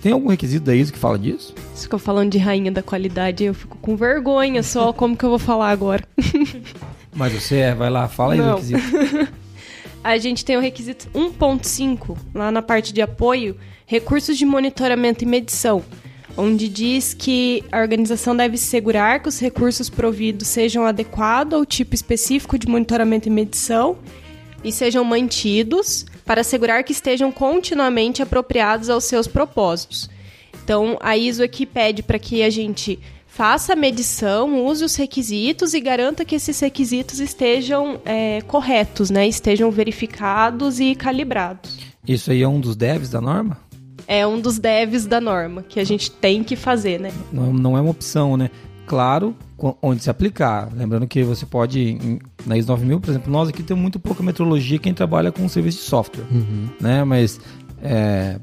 [0.00, 1.52] Tem algum requisito da ISO que fala disso?
[1.74, 5.30] Se ficou falando de rainha da qualidade, eu fico com vergonha só como que eu
[5.30, 6.04] vou falar agora.
[7.14, 8.50] Mas você é, vai lá, fala aí Não.
[8.50, 9.32] do requisito.
[10.02, 15.26] a gente tem o requisito 1.5, lá na parte de apoio, recursos de monitoramento e
[15.26, 15.82] medição,
[16.36, 21.94] onde diz que a organização deve assegurar que os recursos providos sejam adequados ao tipo
[21.94, 23.98] específico de monitoramento e medição
[24.62, 30.10] e sejam mantidos para assegurar que estejam continuamente apropriados aos seus propósitos.
[30.62, 32.98] Então, a ISO aqui pede para que a gente
[33.38, 39.28] faça a medição, use os requisitos e garanta que esses requisitos estejam é, corretos, né?
[39.28, 41.78] Estejam verificados e calibrados.
[42.04, 43.56] Isso aí é um dos devs da norma?
[44.08, 47.12] É um dos devs da norma que a gente tem que fazer, né?
[47.32, 48.50] Não, não é uma opção, né?
[48.88, 49.36] claro,
[49.82, 50.70] onde se aplicar.
[50.74, 54.78] Lembrando que você pode, na ISO 9000, por exemplo, nós aqui temos muito pouca metrologia
[54.78, 56.70] quem trabalha com serviço de software, Uhum.
[56.80, 57.04] né?
[57.04, 57.38] Mas
[57.82, 58.40] é,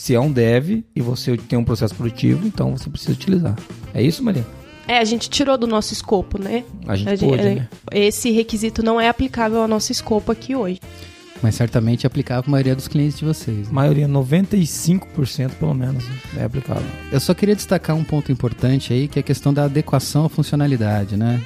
[0.00, 3.54] se é um dev e você tem um processo produtivo, então você precisa utilizar.
[3.92, 4.46] É isso, Maria?
[4.88, 6.64] É, a gente tirou do nosso escopo, né?
[6.86, 7.68] A gente A gente- pôde, é, né?
[7.92, 10.80] Esse requisito não é aplicável ao nosso escopo aqui hoje.
[11.42, 13.58] Mas certamente é aplicável para a maioria dos clientes de vocês.
[13.66, 13.74] A né?
[13.74, 16.02] maioria, 95% pelo menos,
[16.34, 16.86] é aplicável.
[17.12, 20.28] Eu só queria destacar um ponto importante aí, que é a questão da adequação à
[20.30, 21.42] funcionalidade, né?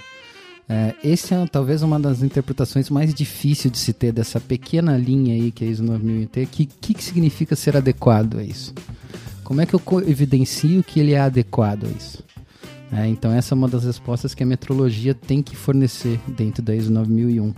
[0.68, 5.34] É, esse é talvez uma das interpretações mais difíceis de se ter dessa pequena linha
[5.34, 6.48] aí que é a ISO 9001T.
[6.50, 8.72] Que que, que significa ser adequado a isso?
[9.42, 12.24] Como é que eu evidencio que ele é adequado a isso?
[12.90, 16.74] É, então essa é uma das respostas que a metrologia tem que fornecer dentro da
[16.74, 17.52] ISO 9001.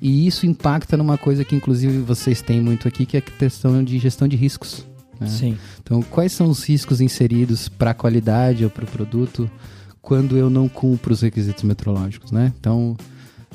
[0.00, 3.82] E isso impacta numa coisa que inclusive vocês têm muito aqui, que é a questão
[3.82, 4.86] de gestão de riscos.
[5.18, 5.26] né?
[5.26, 5.58] Sim.
[5.82, 9.50] Então, quais são os riscos inseridos para a qualidade ou para o produto
[10.08, 12.50] quando eu não cumpro os requisitos metrológicos, né?
[12.58, 12.96] Então,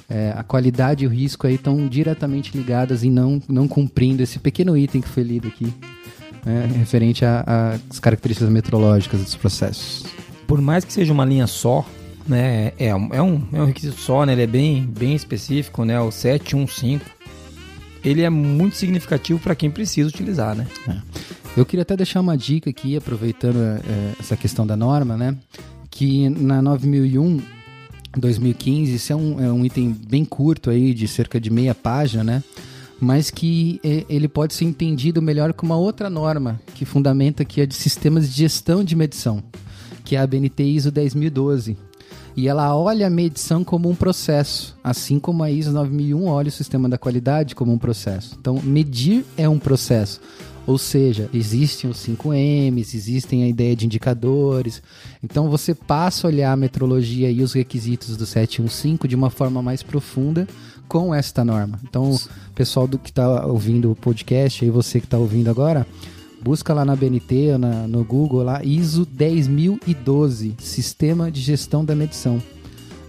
[0.08, 4.38] é, a qualidade e o risco aí estão diretamente ligadas em não, não cumprindo esse
[4.38, 5.74] pequeno item que foi lido aqui,
[6.46, 10.06] né, referente às características metrológicas dos processos.
[10.46, 11.84] Por mais que seja uma linha só,
[12.28, 12.72] né?
[12.78, 14.34] É, um- é, um, é um requisito só, né?
[14.34, 16.00] Ele é bem, bem específico, né?
[16.00, 17.02] O 715.
[18.06, 20.68] Ele é muito significativo para quem precisa utilizar, né?
[21.58, 23.80] Eu queria até deixar uma dica aqui, aproveitando é,
[24.20, 25.36] essa questão da norma, né?
[25.96, 27.40] Que na 9001,
[28.18, 32.24] 2015, isso é um, é um item bem curto aí, de cerca de meia página,
[32.24, 32.44] né?
[33.00, 37.62] Mas que é, ele pode ser entendido melhor com uma outra norma que fundamenta que
[37.62, 39.44] é de sistemas de gestão de medição,
[40.04, 41.78] que é a BNT ISO 10012.
[42.36, 46.52] E ela olha a medição como um processo, assim como a ISO 9001 olha o
[46.52, 48.36] sistema da qualidade como um processo.
[48.40, 50.20] Então, medir é um processo.
[50.66, 54.82] Ou seja, existem os 5Ms, existem a ideia de indicadores.
[55.22, 59.62] Então você passa a olhar a metrologia e os requisitos do 715 de uma forma
[59.62, 60.48] mais profunda
[60.88, 61.80] com esta norma.
[61.84, 62.20] Então, o
[62.54, 65.86] pessoal do que está ouvindo o podcast, aí você que está ouvindo agora,
[66.42, 71.96] busca lá na BNT ou na- no Google lá ISO 10012, Sistema de Gestão da
[71.96, 72.42] Medição.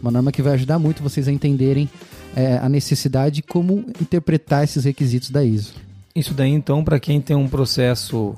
[0.01, 1.88] Uma norma que vai ajudar muito vocês a entenderem
[2.37, 5.73] eh, a necessidade de como interpretar esses requisitos da ISO.
[6.16, 8.37] Isso daí, então, para quem tem um processo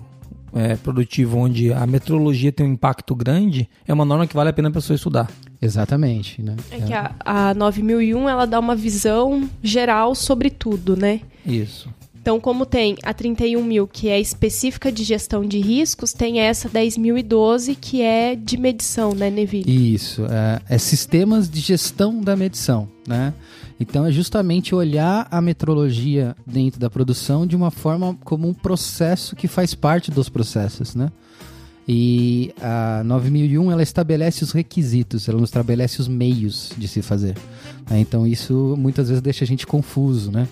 [0.55, 4.53] é, produtivo onde a metrologia tem um impacto grande, é uma norma que vale a
[4.55, 5.31] pena a pessoa estudar.
[5.61, 6.57] Exatamente, né?
[6.71, 11.21] É que a, a 9001 ela dá uma visão geral sobre tudo, né?
[11.45, 11.91] Isso.
[12.19, 17.77] Então, como tem a 31.000, que é específica de gestão de riscos, tem essa 10.012,
[17.79, 19.95] que é de medição, né, Neville?
[19.95, 23.35] Isso, é, é sistemas de gestão da medição, né?
[23.79, 29.37] Então é justamente olhar a metrologia dentro da produção de uma forma como um processo
[29.37, 31.11] que faz parte dos processos, né?
[31.89, 37.37] E a 9001 ela estabelece os requisitos, ela não estabelece os meios de se fazer.
[37.89, 38.01] né?
[38.01, 40.49] Então isso muitas vezes deixa a gente confuso, né?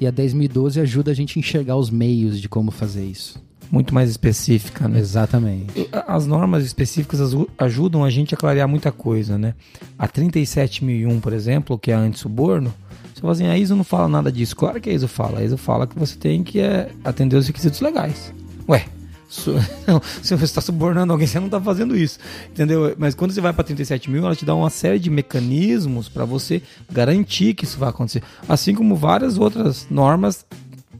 [0.00, 3.42] E a 10.012 ajuda a gente a enxergar os meios de como fazer isso.
[3.70, 4.98] Muito mais específica, né?
[4.98, 5.88] Exatamente.
[6.06, 7.20] As normas específicas
[7.58, 9.54] ajudam a gente a clarear muita coisa, né?
[9.98, 12.72] A 37001, por exemplo, que é a anti-suborno,
[13.14, 14.54] você fala assim, a ISO não fala nada disso.
[14.56, 15.40] Claro que a ISO fala.
[15.40, 18.32] A ISO fala que você tem que é, atender os requisitos legais.
[18.68, 18.84] Ué,
[19.28, 19.54] su-
[20.22, 22.18] se você está subornando alguém, você não está fazendo isso.
[22.50, 22.94] Entendeu?
[22.96, 26.62] Mas quando você vai para 37000, ela te dá uma série de mecanismos para você
[26.90, 28.22] garantir que isso vai acontecer.
[28.48, 30.46] Assim como várias outras normas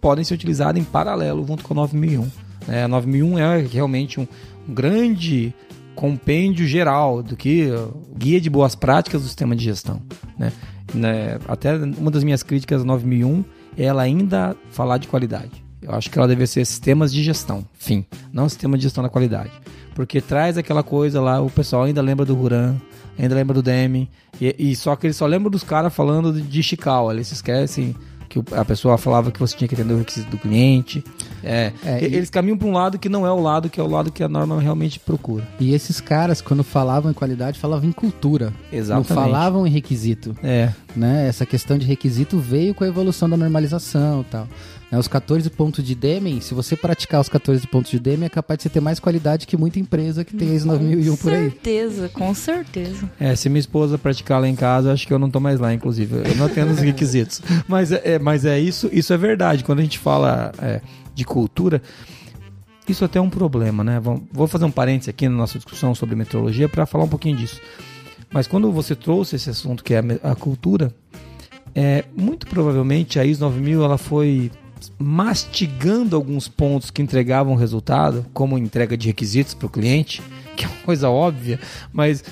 [0.01, 2.29] podem ser utilizadas em paralelo junto com a 9001.
[2.69, 2.85] Né?
[2.85, 4.27] a 9001 é realmente um,
[4.69, 5.53] um grande
[5.97, 7.69] compêndio geral do que
[8.17, 10.01] guia de boas práticas do sistema de gestão.
[10.39, 10.53] Né?
[10.95, 13.45] Né, Até uma das minhas críticas à 9001
[13.77, 15.65] é ela ainda falar de qualidade.
[15.83, 19.09] Eu acho que ela deve ser sistemas de gestão, fim, não sistema de gestão da
[19.09, 19.53] qualidade.
[19.95, 22.77] Porque traz aquela coisa lá, o pessoal ainda lembra do Ruran,
[23.19, 24.09] ainda lembra do Demi,
[24.41, 27.95] e, e só que eles só lembram dos caras falando de, Chical, eles esquecem
[28.29, 31.03] que a pessoa falava que você tinha que atender o requisito do cliente.
[31.43, 33.81] É, É, e- e- Eles caminham para um lado que não é o lado que
[33.81, 35.47] é o lado que a norma realmente procura.
[35.59, 38.53] E esses caras, quando falavam em qualidade, falavam em cultura.
[38.73, 39.09] Exatamente.
[39.11, 40.37] Não falavam em requisito.
[40.43, 41.29] É, Né?
[41.29, 44.49] Essa questão de requisito veio com a evolução da normalização e tal.
[44.91, 48.29] Né, Os 14 pontos de Deming, se você praticar os 14 pontos de Deming, é
[48.29, 51.51] capaz de você ter mais qualidade que muita empresa que tem ISO 9001 por aí.
[51.51, 53.11] certeza, com certeza.
[53.21, 55.73] É, se minha esposa praticar lá em casa, acho que eu não tô mais lá,
[55.75, 56.17] inclusive.
[56.27, 57.43] Eu não atendo os requisitos.
[57.69, 59.63] Mas é, é- mas é isso, isso é verdade.
[59.63, 60.81] Quando a gente fala é,
[61.15, 61.83] de cultura,
[62.89, 64.01] isso até é um problema, né?
[64.33, 67.61] Vou fazer um parênteses aqui na nossa discussão sobre metrologia para falar um pouquinho disso.
[68.31, 70.95] Mas quando você trouxe esse assunto que é a, cultura,
[71.75, 74.51] é, muito provavelmente a ISO 9000 ela foi
[74.99, 80.23] mastigando alguns pontos que entregavam resultado, como entrega de requisitos para o cliente,
[80.57, 81.59] que é uma coisa óbvia,
[81.93, 82.25] mas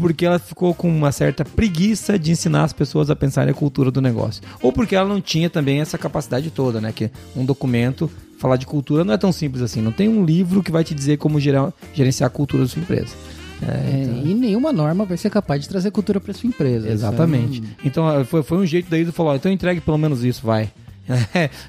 [0.00, 3.90] porque ela ficou com uma certa preguiça de ensinar as pessoas a pensarem a cultura
[3.90, 4.42] do negócio.
[4.62, 6.92] Ou porque ela não tinha também essa capacidade toda, né?
[6.92, 9.82] Que um documento, falar de cultura não é tão simples assim.
[9.82, 12.80] Não tem um livro que vai te dizer como gerar, gerenciar a cultura da sua
[12.80, 13.14] empresa.
[13.62, 14.26] É, então...
[14.26, 16.88] E nenhuma norma vai ser capaz de trazer cultura para sua empresa.
[16.88, 17.62] Exatamente.
[17.84, 20.70] Então foi, foi um jeito daí de falar, então entregue pelo menos isso, vai.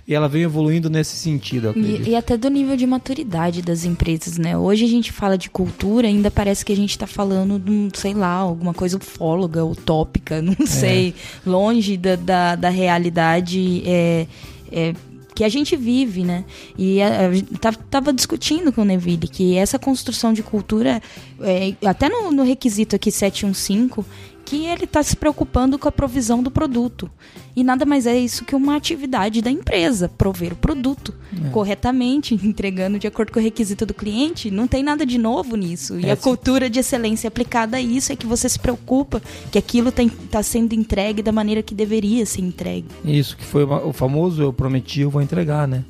[0.08, 1.74] E ela vem evoluindo nesse sentido.
[1.76, 4.58] E, e, até do nível de maturidade das empresas, né?
[4.58, 8.14] Hoje a gente fala de cultura, ainda parece que a gente está falando de, sei
[8.14, 10.66] lá, alguma coisa ufóloga, utópica, não é.
[10.66, 11.16] sei,
[11.46, 13.84] longe da, da, da realidade.
[13.86, 14.28] É,
[14.72, 14.94] é,
[15.36, 16.46] que a gente vive, né?
[16.78, 21.02] E a, a, tava discutindo com o Neville que essa construção de cultura,
[21.42, 24.06] é, até no, no requisito aqui 715,
[24.46, 27.10] que ele está se preocupando com a provisão do produto.
[27.56, 31.14] E nada mais é isso que uma atividade da empresa, prover o produto
[31.46, 31.50] é.
[31.50, 34.50] corretamente, entregando de acordo com o requisito do cliente.
[34.52, 36.00] Não tem nada de novo nisso.
[36.00, 39.58] E é, a cultura de excelência aplicada a isso é que você se preocupa que
[39.58, 42.88] aquilo está sendo entregue da maneira que deveria ser entregue.
[43.06, 45.84] Isso, que foi o famoso eu prometi, eu vou entregar, né?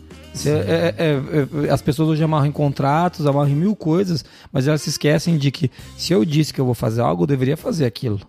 [0.45, 4.67] É, é, é, é, as pessoas hoje amarram em contratos, amarram em mil coisas, mas
[4.67, 7.55] elas se esquecem de que se eu disse que eu vou fazer algo, eu deveria
[7.55, 8.19] fazer aquilo.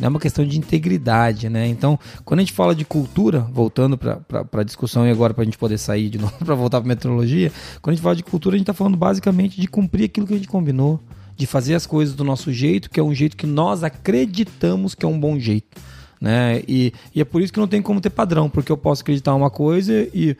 [0.00, 1.68] É uma questão de integridade, né?
[1.68, 4.20] Então, quando a gente fala de cultura, voltando para
[4.52, 7.52] a discussão e agora para a gente poder sair de novo para voltar para metrologia,
[7.80, 10.34] quando a gente fala de cultura, a gente está falando basicamente de cumprir aquilo que
[10.34, 11.00] a gente combinou,
[11.36, 15.06] de fazer as coisas do nosso jeito, que é um jeito que nós acreditamos que
[15.06, 15.80] é um bom jeito.
[16.20, 16.62] Né?
[16.66, 19.34] E, e é por isso que não tem como ter padrão, porque eu posso acreditar
[19.34, 20.36] uma coisa e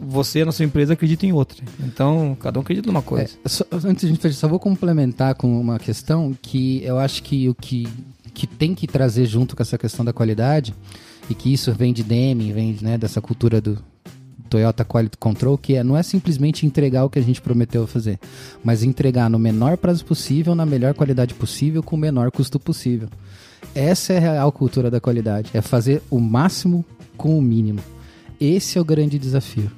[0.00, 1.64] você na sua empresa acredita em outra.
[1.80, 3.30] Então, cada um acredita numa coisa.
[3.44, 6.98] É, só, antes de a gente fechar, só vou complementar com uma questão que eu
[6.98, 7.88] acho que o que
[8.36, 10.74] que tem que trazer junto com essa questão da qualidade,
[11.28, 13.82] e que isso vem de Deming, vem né, dessa cultura do
[14.50, 18.20] Toyota Quality Control, que é, não é simplesmente entregar o que a gente prometeu fazer,
[18.62, 23.08] mas entregar no menor prazo possível, na melhor qualidade possível, com o menor custo possível.
[23.74, 26.84] Essa é a real cultura da qualidade, é fazer o máximo
[27.16, 27.80] com o mínimo.
[28.40, 29.70] Esse é o grande desafio.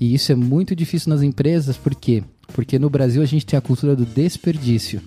[0.00, 2.22] E isso é muito difícil nas empresas, por quê?
[2.48, 5.00] Porque no Brasil a gente tem a cultura do desperdício.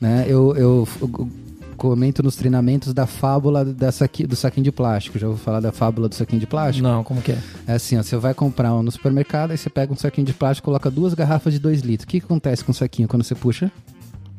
[0.00, 0.26] Né?
[0.28, 1.28] Eu, eu, eu
[1.76, 5.18] comento nos treinamentos da fábula da saqui, do saquinho de plástico.
[5.18, 6.86] Já vou falar da fábula do saquinho de plástico?
[6.86, 7.38] Não, como que é?
[7.66, 10.34] É assim, ó, você vai comprar um no supermercado, aí você pega um saquinho de
[10.34, 12.04] plástico, coloca duas garrafas de 2 litros.
[12.04, 13.72] O que, que acontece com o saquinho quando você puxa?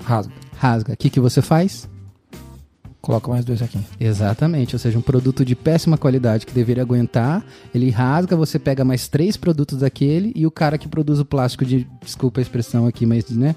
[0.04, 0.34] Rasga.
[0.58, 0.94] Rasga.
[0.94, 1.90] O que, que você faz?
[3.02, 3.88] Coloca mais dois saquinhos.
[4.00, 8.84] Exatamente, ou seja, um produto de péssima qualidade que deveria aguentar, ele rasga, você pega
[8.84, 12.86] mais três produtos daquele e o cara que produz o plástico de, desculpa a expressão
[12.88, 13.56] aqui, mas, né,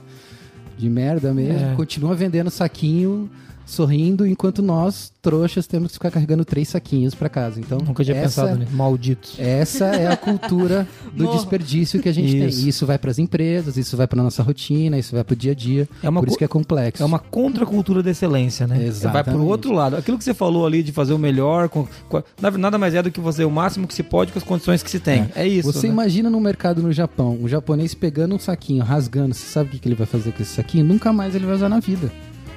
[0.78, 1.74] de merda mesmo, é.
[1.74, 3.28] continua vendendo saquinho
[3.64, 7.60] sorrindo, enquanto nós, trouxas, temos que ficar carregando três saquinhos para casa.
[7.60, 8.74] Então, Nunca tinha essa, pensado nisso.
[8.74, 9.38] Malditos.
[9.38, 12.60] Essa é a cultura do desperdício que a gente isso.
[12.60, 12.68] tem.
[12.68, 15.52] Isso vai para as empresas, isso vai para nossa rotina, isso vai para o dia
[15.52, 15.88] a dia.
[16.02, 17.02] É uma Por isso que é complexo.
[17.02, 18.84] É uma contracultura da excelência, né?
[18.84, 19.12] Exatamente.
[19.12, 19.96] Vai para o outro lado.
[19.96, 23.10] Aquilo que você falou ali de fazer o melhor, com, com, nada mais é do
[23.10, 25.28] que fazer o máximo que se pode com as condições que se tem.
[25.34, 25.72] É, é isso.
[25.72, 25.92] Você né?
[25.92, 29.34] imagina no mercado no Japão, um japonês pegando um saquinho, rasgando.
[29.34, 30.84] Você sabe o que ele vai fazer com esse saquinho?
[30.84, 32.10] Nunca mais ele vai usar na vida.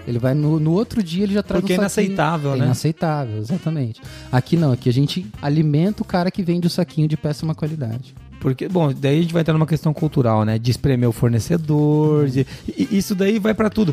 [0.08, 2.66] Ele vai no, no outro dia ele já traz Porque um é inaceitável, é né?
[2.66, 4.02] inaceitável, exatamente.
[4.32, 8.14] Aqui não, aqui a gente alimenta o cara que vende o saquinho de péssima qualidade.
[8.46, 10.60] Porque, bom, daí a gente vai entrar numa questão cultural, né?
[10.60, 12.46] De espremer o fornecedor, de,
[12.78, 13.92] e, isso daí vai para tudo.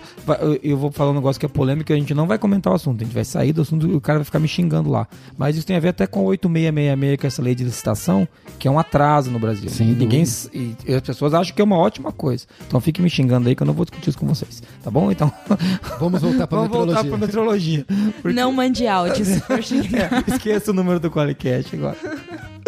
[0.63, 3.01] Eu vou falar um negócio que é polêmico, a gente não vai comentar o assunto,
[3.01, 5.09] a gente vai sair do assunto e o cara vai ficar me xingando lá.
[5.39, 8.29] Mas isso tem a ver até com a 8666, que é essa lei de licitação,
[8.59, 9.71] que é um atraso no Brasil.
[9.71, 12.45] Sim, Ninguém, e, e, as pessoas acham que é uma ótima coisa.
[12.69, 15.11] Então fique me xingando aí que eu não vou discutir isso com vocês, tá bom?
[15.11, 15.33] Então...
[15.99, 17.87] Vamos voltar para Vamos voltar para metrologia.
[18.21, 18.37] Porque...
[18.37, 21.97] Não mande áudio, se for é, Esqueça o número do Qualicast agora.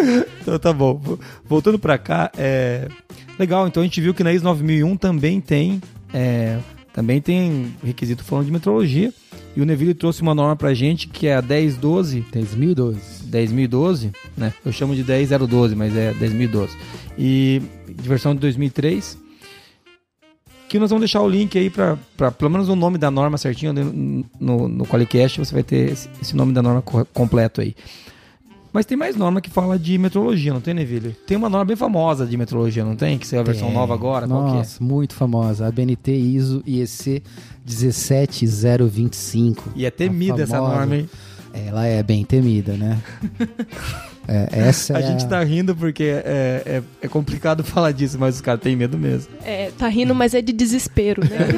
[0.40, 1.00] então tá bom.
[1.44, 2.88] Voltando pra cá, é.
[3.38, 5.80] Legal, então a gente viu que na ISO 9001 também tem.
[6.12, 6.58] É...
[6.92, 9.12] Também tem requisito falando de metrologia.
[9.56, 12.24] E o Neville trouxe uma norma pra gente que é a 1012.
[12.32, 12.96] 10.012.
[13.28, 14.52] 10.012, né?
[14.64, 16.70] Eu chamo de 10012, mas é 10.012.
[17.18, 19.18] E de versão de 2003.
[20.68, 21.96] Que nós vamos deixar o link aí para
[22.32, 25.38] pelo menos o nome da norma certinho no, no, no Qualicast.
[25.38, 27.74] Você vai ter esse, esse nome da norma completo aí.
[28.74, 31.14] Mas tem mais norma que fala de metrologia, não tem, Neville?
[31.24, 33.16] Tem uma norma bem famosa de metrologia, não tem?
[33.16, 33.76] Que saiu a versão tem.
[33.76, 34.26] nova agora?
[34.26, 34.84] Nossa, é?
[34.84, 35.68] muito famosa.
[35.68, 37.22] A BNT ISO IEC
[37.64, 39.70] 17025.
[39.76, 41.08] E é temida essa norma, hein?
[41.52, 43.00] Ela é bem temida, né?
[44.26, 48.36] É, essa a é gente tá rindo porque é, é, é, complicado falar disso, mas
[48.36, 49.32] os caras têm medo mesmo.
[49.44, 51.48] É, tá rindo, mas é de desespero, né?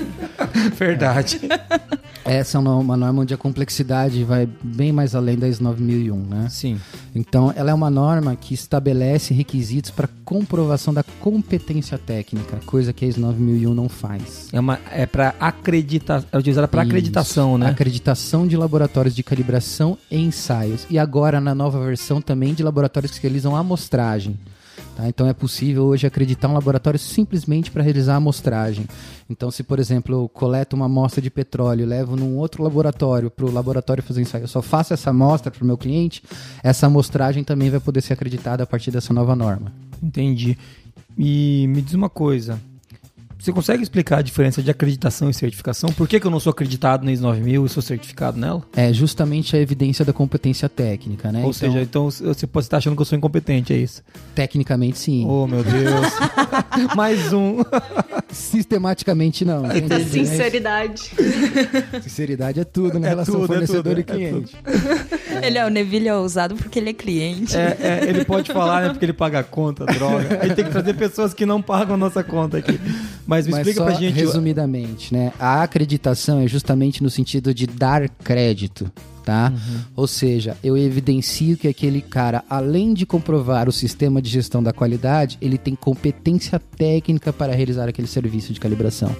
[0.76, 1.40] Verdade.
[2.24, 6.48] essa é uma, norma onde a complexidade vai bem mais além da ISO 9001, né?
[6.48, 6.80] Sim.
[7.14, 13.04] Então, ela é uma norma que estabelece requisitos para comprovação da competência técnica, coisa que
[13.04, 14.48] a ISO 9001 não faz.
[14.52, 17.68] É, uma, é para acreditar, é utilizada para acreditação, né?
[17.68, 20.86] Acreditação de laboratórios de calibração e ensaios.
[20.88, 24.38] E agora, na nova versão, também de laboratórios que realizam amostragem.
[24.96, 25.06] Tá?
[25.06, 28.86] Então é possível hoje acreditar um laboratório simplesmente para realizar a amostragem.
[29.28, 33.44] Então, se, por exemplo, eu coleto uma amostra de petróleo, levo num outro laboratório para
[33.44, 36.22] o laboratório fazer ensaio, eu só faço essa amostra para o meu cliente,
[36.62, 39.72] essa amostragem também vai poder ser acreditada a partir dessa nova norma.
[40.02, 40.56] Entendi.
[41.16, 42.58] E me diz uma coisa.
[43.40, 45.90] Você consegue explicar a diferença de acreditação e certificação?
[45.92, 48.62] Por que, que eu não sou acreditado na ISO 9000 e sou certificado nela?
[48.76, 51.38] É justamente a evidência da competência técnica, né?
[51.38, 54.02] Ou Então, seja, então você pode estar achando que eu sou incompetente, é isso?
[54.34, 55.24] tecnicamente sim.
[55.26, 56.06] Oh, meu Deus.
[56.96, 57.58] Mais um.
[58.32, 59.64] Sistematicamente não.
[59.66, 60.04] entende?
[60.04, 61.10] Sinceridade.
[62.02, 64.56] Sinceridade é tudo na relação tudo, é fornecedor tudo, e é cliente.
[65.42, 67.56] Ele é o Neville é ousado porque ele é cliente.
[67.56, 68.88] É, é, ele pode falar, né?
[68.90, 70.38] Porque ele paga a conta, droga.
[70.42, 72.78] Aí tem que trazer pessoas que não pagam a nossa conta aqui.
[73.26, 74.14] Mas me Mas explica só pra gente.
[74.14, 75.32] resumidamente, né?
[75.38, 78.90] A acreditação é justamente no sentido de dar crédito,
[79.30, 79.52] tá?
[79.54, 79.80] Uhum.
[79.94, 84.72] Ou seja, eu evidencio que aquele cara, além de comprovar o sistema de gestão da
[84.72, 89.14] qualidade, ele tem competência técnica para realizar aquele serviço de calibração.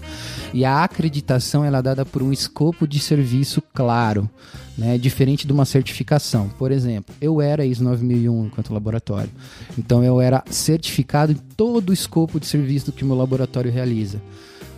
[0.52, 4.28] E a acreditação ela é dada por um escopo de serviço claro,
[4.76, 4.98] né?
[4.98, 6.48] Diferente de uma certificação.
[6.58, 9.30] Por exemplo, eu era ISO 9001 enquanto laboratório.
[9.78, 14.20] Então eu era certificado em todo o escopo de serviço que o meu laboratório realiza.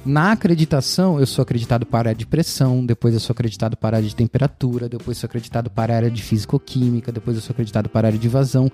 [0.04, 3.96] Na acreditação, eu sou acreditado para a área de pressão, depois eu sou acreditado para
[3.96, 7.52] a área de temperatura, depois sou acreditado para a área de físico-química, depois eu sou
[7.52, 8.70] acreditado para a área de vazão.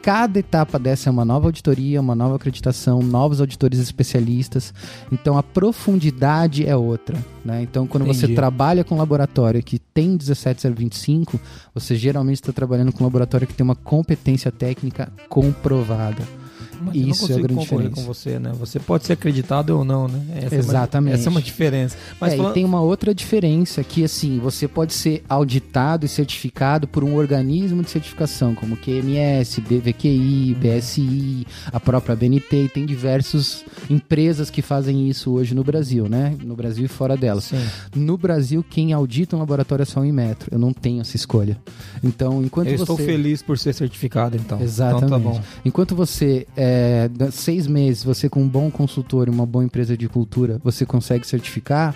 [0.00, 4.72] Cada etapa dessa é uma nova auditoria, uma nova acreditação, novos auditores especialistas.
[5.12, 7.22] Então a profundidade é outra.
[7.44, 7.62] Né?
[7.62, 8.36] Então, quando você Entendi.
[8.36, 11.38] trabalha com um laboratório que tem 17025,
[11.74, 16.39] você geralmente está trabalhando com um laboratório que tem uma competência técnica comprovada.
[16.80, 17.94] Mas eu não Isso é a consigo grande concorrer diferença.
[18.08, 18.52] com você, né?
[18.58, 20.20] Você pode ser acreditado ou não, né?
[20.42, 21.12] Essa Exatamente.
[21.12, 21.96] É uma, essa é uma diferença.
[22.20, 26.08] Mas é, falando- e tem uma outra diferença que assim, você pode ser auditado e
[26.08, 32.86] certificado por um organismo de certificação, como QMS, BVQI, BSI, a própria BNT, e tem
[32.86, 36.34] diversas empresas que fazem isso hoje no Brasil, né?
[36.42, 37.44] No Brasil e fora delas.
[37.44, 37.60] Sim.
[37.94, 40.48] No Brasil, quem audita um laboratório é só o Inmetro.
[40.52, 41.56] Eu não tenho essa escolha.
[42.02, 44.60] Então, enquanto Eu você estou feliz por ser certificado, então.
[44.60, 45.04] Exatamente.
[45.06, 45.40] Então tá bom.
[45.64, 46.69] Enquanto você, é,
[47.08, 50.84] dá seis meses, você com um bom consultor e uma boa empresa de cultura, você
[50.84, 51.94] consegue certificar,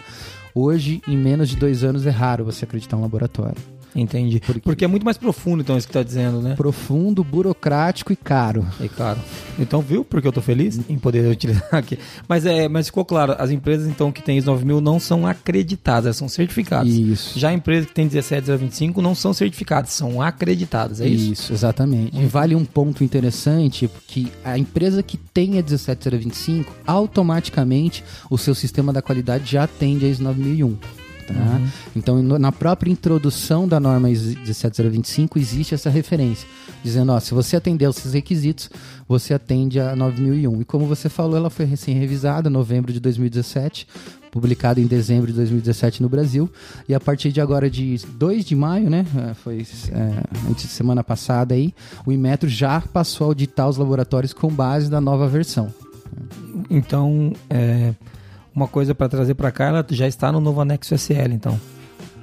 [0.55, 3.74] hoje, em menos de dois anos, é raro você acreditar em um laboratório.
[3.95, 4.41] Entendi.
[4.41, 4.61] Por quê?
[4.61, 6.55] Porque é muito mais profundo, então, isso que tá dizendo, né?
[6.57, 8.67] Profundo, burocrático e caro.
[8.81, 9.21] É claro.
[9.59, 11.99] Então, viu porque eu tô feliz em poder utilizar aqui.
[12.29, 16.07] Mas, é, mas ficou claro, as empresas, então, que têm ISO 9000 não são acreditadas,
[16.07, 16.93] elas são certificadas.
[16.93, 17.39] Isso.
[17.39, 21.33] Já a empresa que tem 17025 não são certificadas, são acreditadas, é isso?
[21.33, 22.19] Isso, exatamente.
[22.19, 28.55] E vale um ponto interessante, porque a empresa que tem a 17025, automaticamente o seu
[28.55, 31.04] sistema da qualidade já atende a ISO 9001.
[31.27, 31.61] Tá?
[31.97, 36.47] Então, no- na própria introdução da norma ISO 17025, existe essa referência,
[36.83, 38.69] dizendo: ó, se você atender esses requisitos,
[39.09, 40.61] você atende a 9001.
[40.61, 43.87] E como você falou, ela foi recém-revisada em novembro de 2017,
[44.31, 46.51] publicada em dezembro de 2017 no Brasil.
[46.89, 49.07] E a partir de agora, de 2 de maio, né?
[49.31, 51.73] é, Foi é, antes de semana passada aí,
[52.05, 55.73] o Inmetro já passou a auditar os laboratórios com base na nova versão.
[56.71, 57.95] Então, é,
[58.55, 61.59] uma coisa para trazer para cá, ela já está no novo anexo SL, então.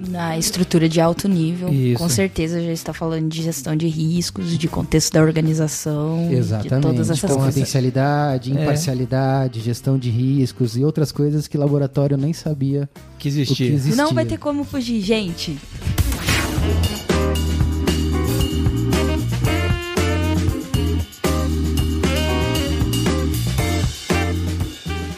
[0.09, 2.01] Na estrutura de alto nível, Isso.
[2.01, 6.75] com certeza já está falando de gestão de riscos, de contexto da organização, Exatamente.
[6.75, 7.37] de todas essas coisas.
[7.45, 8.63] Confidencialidade, É.
[8.63, 13.41] imparcialidade, gestão de riscos e outras coisas que o laboratório nem sabia Que o que
[13.41, 13.67] existia.
[13.67, 13.95] existia.
[13.95, 15.55] Não vai ter como fugir, gente.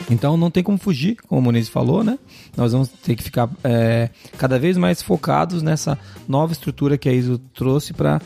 [0.10, 2.18] Então não tem como fugir, como o Muniz falou, né?
[2.56, 5.98] Nós vamos ter que ficar é, cada vez mais focados nessa
[6.28, 8.20] nova estrutura que a ISO trouxe para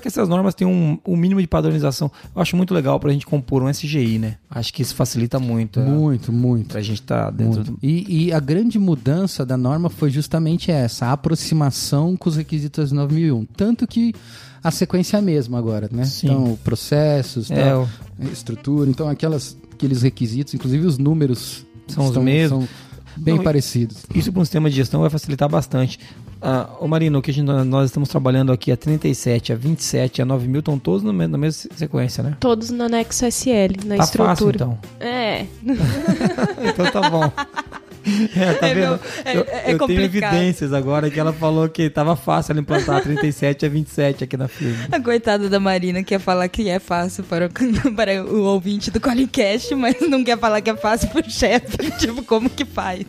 [0.00, 2.10] que essas normas tenham um, um mínimo de padronização.
[2.34, 4.36] Eu acho muito legal para a gente compor um SGI, né?
[4.50, 5.80] Acho que isso facilita muito.
[5.80, 6.68] Muito, muito.
[6.68, 7.78] Para a gente estar tá dentro do...
[7.82, 12.92] E, e a grande mudança da norma foi justamente essa, a aproximação com os requisitos
[12.92, 13.46] 9001.
[13.56, 14.14] Tanto que
[14.62, 16.04] a sequência é a mesma agora, né?
[16.04, 16.26] Sim.
[16.26, 22.10] Então, processos, É, tal, o- estrutura, então aquelas, aqueles requisitos, inclusive os números São os
[22.10, 22.66] estão- mesmos.
[22.66, 22.68] são
[23.16, 24.04] bem Não, parecidos.
[24.14, 25.98] Isso para um sistema de gestão vai facilitar bastante.
[26.42, 30.22] Ah, ô Marino, o que a gente, nós estamos trabalhando aqui a 37, a 27,
[30.22, 32.36] a 9 mil estão todos no na mesma sequência, né?
[32.40, 34.28] Todos no anexo SL, na tá estrutura.
[34.28, 34.78] fácil então.
[35.00, 35.44] É.
[36.68, 37.30] então tá bom.
[38.36, 38.86] É, tá É, vendo?
[38.86, 42.60] meu, é- eu é eu tenho evidências agora que ela falou que tava fácil ela
[42.60, 44.86] implantar 37 a 27 aqui na firma.
[44.92, 47.50] A coitada da Marina quer falar que é fácil para o,
[47.94, 51.76] para o ouvinte do Colicast, mas não quer falar que é fácil pro chefe.
[52.00, 53.06] Tipo, como que faz?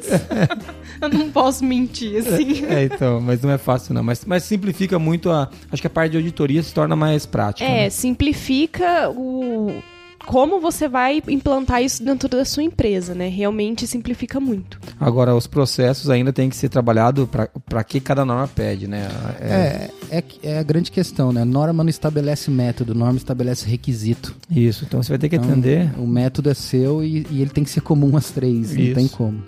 [1.01, 2.65] Eu não posso mentir, assim.
[2.65, 4.03] É, então, mas não é fácil não.
[4.03, 5.49] Mas, mas simplifica muito a.
[5.71, 7.69] Acho que a parte de auditoria se torna mais prática.
[7.69, 7.89] É, né?
[7.89, 9.81] simplifica o
[10.25, 13.27] como você vai implantar isso dentro da sua empresa, né?
[13.27, 14.79] Realmente simplifica muito.
[14.99, 17.27] Agora, os processos ainda tem que ser trabalhado
[17.67, 19.07] para que cada norma pede, né?
[19.39, 21.43] É, é, que- é a grande questão, né?
[21.43, 24.35] Norma não estabelece método, norma estabelece requisito.
[24.49, 25.91] Isso, então você vai ter que Então, atender.
[25.99, 28.95] O método é seu e, e ele tem que ser comum às três, não Isso.
[28.95, 29.41] tem como.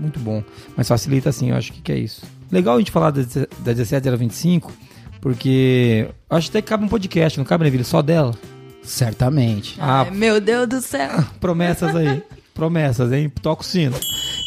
[0.00, 0.42] Muito bom.
[0.76, 2.22] Mas facilita assim, eu acho que, que é isso.
[2.50, 3.22] Legal a gente falar da,
[3.64, 4.72] da 17025,
[5.20, 7.84] porque eu acho até que cabe um podcast, não cabe, Neville?
[7.84, 8.34] Só dela?
[8.82, 9.76] Certamente.
[9.78, 11.24] Ah, Ai, meu Deus do céu.
[11.40, 12.22] promessas aí.
[12.54, 13.30] promessas, hein?
[13.40, 13.94] Toca o sino.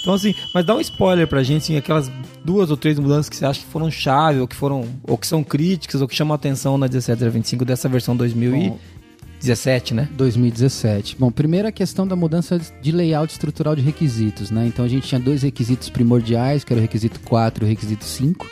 [0.01, 2.11] Então, assim, mas dá um spoiler pra gente, assim, aquelas
[2.43, 5.25] duas ou três mudanças que você acha que foram chave, ou que foram, ou que
[5.25, 10.07] são críticas, ou que chamam a atenção na 17025 dessa versão 2017, né?
[10.15, 11.15] 2017.
[11.17, 14.67] Bom, primeiro a questão da mudança de layout estrutural de requisitos, né?
[14.67, 18.03] Então a gente tinha dois requisitos primordiais, que era o requisito 4 e o requisito
[18.05, 18.47] 5.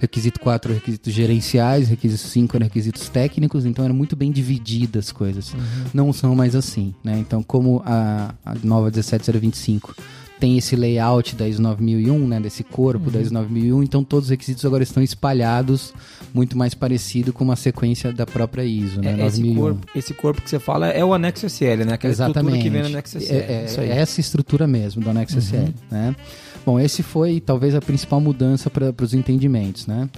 [0.00, 5.12] Requisito 4 requisitos gerenciais, requisito 5 eram requisitos técnicos, então era muito bem divididas as
[5.12, 5.54] coisas.
[5.92, 7.18] Não são mais assim, né?
[7.18, 9.94] Então, como a, a nova 17025
[10.38, 14.30] tem esse layout da ISO 9001, né, desse corpo da ISO 9001, então todos os
[14.30, 15.92] requisitos agora estão espalhados,
[16.32, 19.54] muito mais parecido com uma sequência da própria ISO, né, É, esse, 9001.
[19.60, 21.92] corpo, esse corpo que você fala é o anexo SL, né?
[21.92, 23.34] Aquela estrutura que vem no anexo SL.
[23.34, 26.16] É, é- é essa estrutura mesmo do anexo SL, né?
[26.64, 30.08] Bom, esse foi talvez a principal mudança para os entendimentos, né?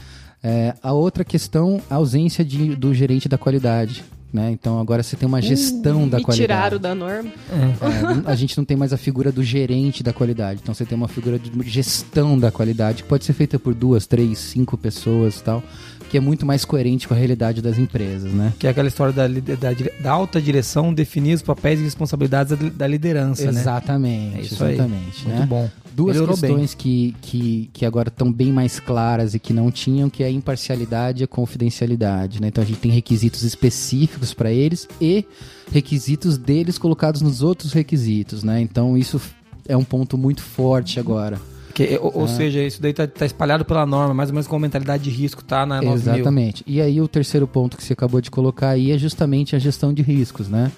[0.42, 4.50] É, a outra questão, a ausência de, do gerente da qualidade, né?
[4.50, 6.36] Então agora você tem uma gestão da Me qualidade.
[6.36, 7.30] tiraram da norma.
[7.50, 10.58] É, a gente não tem mais a figura do gerente da qualidade.
[10.62, 14.06] Então você tem uma figura de gestão da qualidade que pode ser feita por duas,
[14.06, 15.62] três, cinco pessoas e tal,
[16.10, 18.52] que é muito mais coerente com a realidade das empresas, né?
[18.58, 19.70] Que é aquela história da, da,
[20.02, 23.60] da alta direção definir os papéis e responsabilidades da, da liderança, né?
[23.60, 24.74] Exatamente, É isso aí.
[24.74, 25.24] exatamente.
[25.24, 25.46] Muito né?
[25.46, 25.70] bom.
[25.94, 26.50] Duas Melhorou bem.
[26.50, 30.26] questões que, que, que agora estão bem mais claras e que não tinham, que é
[30.26, 32.40] a imparcialidade e a confidencialidade.
[32.40, 32.48] Né?
[32.48, 35.24] Então a gente tem requisitos específicos para eles e
[35.70, 38.42] requisitos deles colocados nos outros requisitos.
[38.42, 38.60] Né?
[38.60, 39.20] Então isso
[39.68, 41.38] é um ponto muito forte agora.
[41.74, 44.56] Que, ou, ou seja, isso daí tá, tá espalhado pela norma, mais ou menos com
[44.56, 46.14] a mentalidade de risco, tá na 9000.
[46.14, 46.64] Exatamente.
[46.66, 49.92] E aí o terceiro ponto que você acabou de colocar aí é justamente a gestão
[49.92, 50.70] de riscos, né?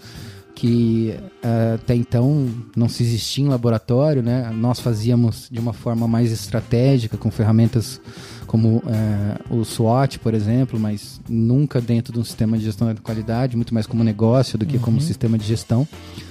[0.54, 4.50] Que eh, até então não se existia em laboratório, né?
[4.54, 8.00] Nós fazíamos de uma forma mais estratégica, com ferramentas
[8.46, 12.94] como eh, o SWOT, por exemplo, mas nunca dentro de um sistema de gestão da
[13.00, 15.88] qualidade, muito mais como negócio do que como sistema de gestão.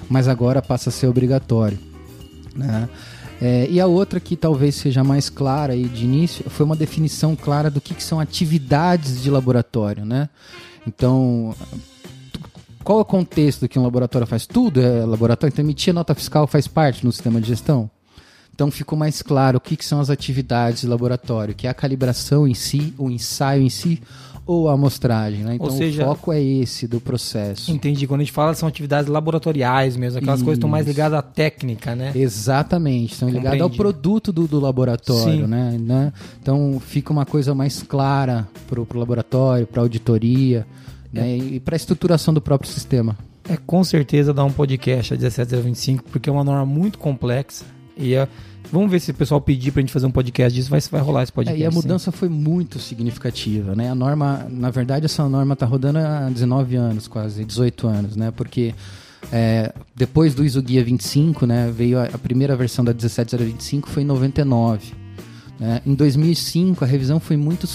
[0.09, 1.77] Mas agora passa a ser obrigatório.
[2.55, 2.87] Né?
[3.41, 7.35] É, e a outra que talvez seja mais clara aí de início foi uma definição
[7.35, 10.29] clara do que, que são atividades de laboratório, né?
[10.87, 11.53] Então,
[12.83, 14.45] qual é o contexto que um laboratório faz?
[14.45, 17.89] Tudo é laboratório, então emitir nota fiscal faz parte no sistema de gestão?
[18.53, 21.73] Então ficou mais claro o que, que são as atividades de laboratório, que é a
[21.73, 23.99] calibração em si, o ensaio em si,
[24.45, 25.55] ou a amostragem, né?
[25.55, 27.71] Então seja- o foco é esse do processo.
[27.71, 28.05] Entendi.
[28.05, 30.91] Quando a gente fala, são atividades laboratoriais mesmo, aquelas coisas que estão mais Isso.
[30.93, 32.11] ligadas à técnica, né?
[32.13, 35.77] Exatamente, estão ligadas ao produto do, do laboratório, né?
[35.79, 36.13] né?
[36.41, 40.67] Então fica uma coisa mais clara pro, pro laboratório, pra auditoria,
[41.13, 41.37] né?
[41.37, 43.17] E pra estruturação do próprio sistema.
[43.47, 47.65] É com certeza dar um podcast a 17025, porque é uma norma muito complexa.
[47.95, 48.27] E é-
[48.71, 51.23] vamos ver se o pessoal pedir pra gente fazer um podcast disso, vai, vai rolar
[51.23, 51.61] esse É, podcast.
[51.61, 51.75] e a sim.
[51.75, 53.91] mudança foi muito significativa, né?
[53.91, 58.31] A norma, na verdade, essa norma tá rodando há 19 anos, quase 18 anos, né?
[58.31, 58.73] Porque
[59.31, 64.03] é, depois do ISO Guia 25, né, veio a, a primeira versão da 17025 foi
[64.03, 64.93] em 99.
[65.59, 65.81] né?
[65.85, 67.67] Em 2005 a revisão foi muito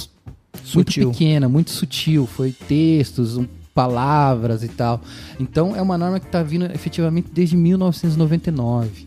[0.65, 1.05] Sutil.
[1.05, 5.01] muito pequena, muito sutil, foi textos, um, palavras e tal.
[5.39, 9.07] Então é uma norma que está vindo efetivamente desde 1999.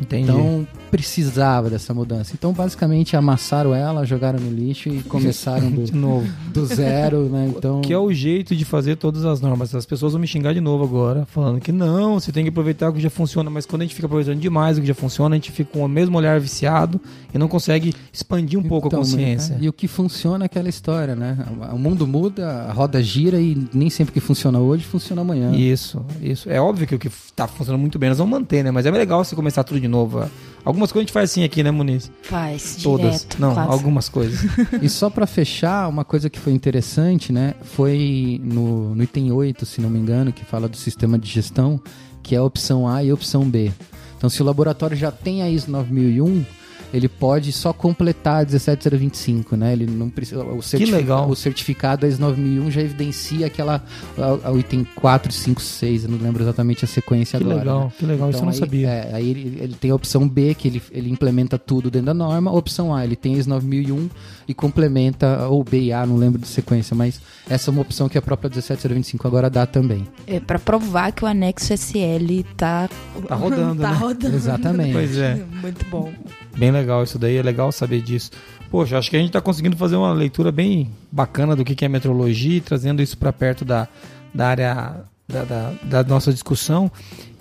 [0.00, 0.30] Entendi.
[0.30, 0.66] Então
[0.96, 2.32] precisava dessa mudança.
[2.34, 6.26] Então basicamente amassaram ela, jogaram no lixo e começaram do, de novo.
[6.52, 7.52] do zero, né?
[7.54, 9.74] Então Que é o jeito de fazer todas as normas.
[9.74, 12.88] As pessoas vão me xingar de novo agora, falando que não, você tem que aproveitar
[12.88, 15.34] o que já funciona, mas quando a gente fica aproveitando demais o que já funciona,
[15.34, 16.98] a gente fica com o mesmo olhar viciado
[17.34, 19.54] e não consegue expandir um pouco a Então, consciência.
[19.56, 19.60] né?
[19.64, 21.36] E o que funciona é aquela história, né?
[21.72, 25.52] O mundo muda, a roda gira e nem sempre que funciona hoje funciona amanhã.
[25.52, 26.48] Isso, isso.
[26.50, 28.70] É óbvio que o que tá funcionando muito bem nós vamos manter, né?
[28.70, 30.24] Mas é legal você começar tudo de novo.
[30.66, 32.10] Algumas coisas a gente faz assim aqui, né, Muniz?
[32.22, 33.20] Faz, Todas.
[33.20, 33.40] direto.
[33.40, 33.70] não, quase.
[33.70, 34.40] algumas coisas.
[34.82, 37.54] E só pra fechar, uma coisa que foi interessante, né?
[37.62, 41.80] Foi no, no item 8, se não me engano, que fala do sistema de gestão,
[42.20, 43.66] que é a opção A e a opção B.
[43.66, 43.76] Então
[44.18, 46.44] Então, se o laboratório já tem a ISO 9001,
[46.92, 49.72] ele pode só completar a 17025, né?
[49.72, 51.28] Ele não precisa o certificado, legal.
[51.28, 53.82] o certificado AS 9001 já evidencia aquela
[54.16, 57.58] a, a, o item 4, 5, 6, eu não lembro exatamente a sequência Que agora.
[57.58, 57.92] legal, né?
[57.98, 58.88] que legal, isso eu não aí, sabia.
[58.88, 62.14] é, aí ele, ele tem a opção B, que ele, ele implementa tudo dentro da
[62.14, 62.50] norma.
[62.50, 64.08] A opção A, ele tem IS 9001
[64.48, 68.08] e complementa, ou B e A, não lembro de sequência, mas essa é uma opção
[68.08, 70.06] que a própria 17025 agora dá também.
[70.26, 72.88] É para provar que o anexo SL tá
[73.26, 73.96] Tá rodando, tá né?
[73.98, 74.36] rodando.
[74.36, 74.92] Exatamente.
[74.92, 75.44] Pois é.
[75.60, 76.12] Muito bom.
[76.56, 78.30] Bem legal isso daí, é legal saber disso.
[78.70, 81.88] Poxa, acho que a gente está conseguindo fazer uma leitura bem bacana do que é
[81.88, 83.86] metrologia, e trazendo isso para perto da,
[84.34, 86.90] da área da, da, da nossa discussão.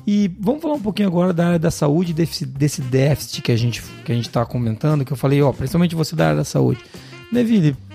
[0.08, 3.56] E vamos falar um pouquinho agora da área da saúde, desse, desse déficit que a
[3.56, 6.44] gente que a gente está comentando, que eu falei, ó, principalmente você da área da
[6.44, 6.84] saúde.
[7.32, 7.76] Neville,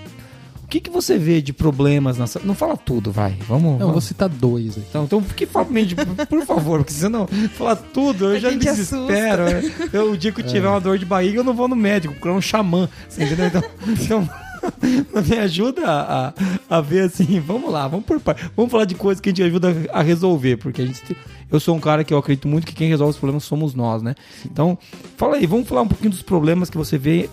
[0.71, 2.25] que, que você vê de problemas na?
[2.43, 3.35] Não fala tudo, vai.
[3.47, 3.63] Vamos.
[3.63, 3.91] Não, eu vamos.
[3.93, 4.85] vou citar dois aqui.
[4.89, 8.39] Então, então que fala mente, por favor, porque se eu não falar tudo, eu A
[8.39, 9.43] já me desespero.
[9.45, 9.61] né?
[9.91, 12.13] Eu, o dia que eu tiver uma dor de barriga, eu não vou no médico,
[12.13, 12.87] procurar um xamã.
[13.09, 13.47] Você entendeu?
[13.47, 14.29] Então, então
[15.27, 16.33] me ajuda a,
[16.69, 19.43] a ver assim, vamos lá, vamos por par- Vamos falar de coisas que a gente
[19.43, 21.01] ajuda a resolver, porque a gente.
[21.01, 21.17] te-
[21.51, 24.01] Eu sou um cara que eu acredito muito que quem resolve os problemas somos nós,
[24.01, 24.15] né?
[24.45, 24.77] Então,
[25.17, 27.29] fala aí, vamos falar um pouquinho dos problemas que você vê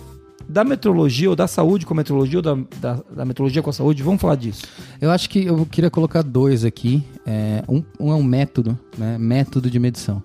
[0.49, 3.73] da metrologia, ou da saúde com a metrologia, ou da, da, da metrologia com a
[3.73, 4.01] saúde.
[4.01, 4.63] Vamos falar disso.
[4.99, 7.03] Eu acho que eu queria colocar dois aqui.
[7.25, 9.17] É, um, um é um método, né?
[9.17, 10.23] Método de medição.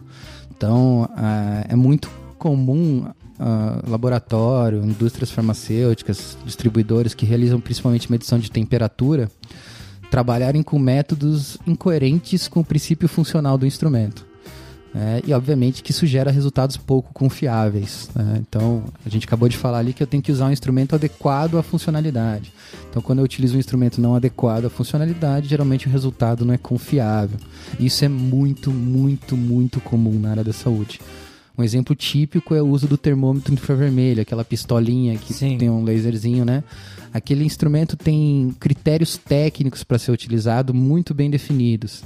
[0.57, 1.09] Então,
[1.69, 3.05] é muito comum
[3.39, 9.29] ah, laboratório, indústrias farmacêuticas, distribuidores que realizam principalmente medição de temperatura
[10.11, 14.25] trabalharem com métodos incoerentes com o princípio funcional do instrumento.
[14.95, 15.21] Né?
[15.27, 18.09] e obviamente que isso gera resultados pouco confiáveis.
[18.15, 18.41] né?
[18.49, 21.59] Então, a gente acabou de falar ali que eu tenho que usar um instrumento adequado
[21.59, 22.53] à funcionalidade.
[22.89, 26.59] Então, quando eu utilizo um instrumento não adequado à funcionalidade, geralmente o resultado não é
[26.59, 27.39] confiável.
[27.81, 31.01] Isso é muito, muito, muito comum na área da saúde.
[31.57, 35.57] Um exemplo típico é o uso do termômetro infravermelho, aquela pistolinha que Sim.
[35.57, 36.65] tem um laserzinho, né?
[37.13, 42.03] Aquele instrumento tem critérios técnicos para ser utilizado muito bem definidos.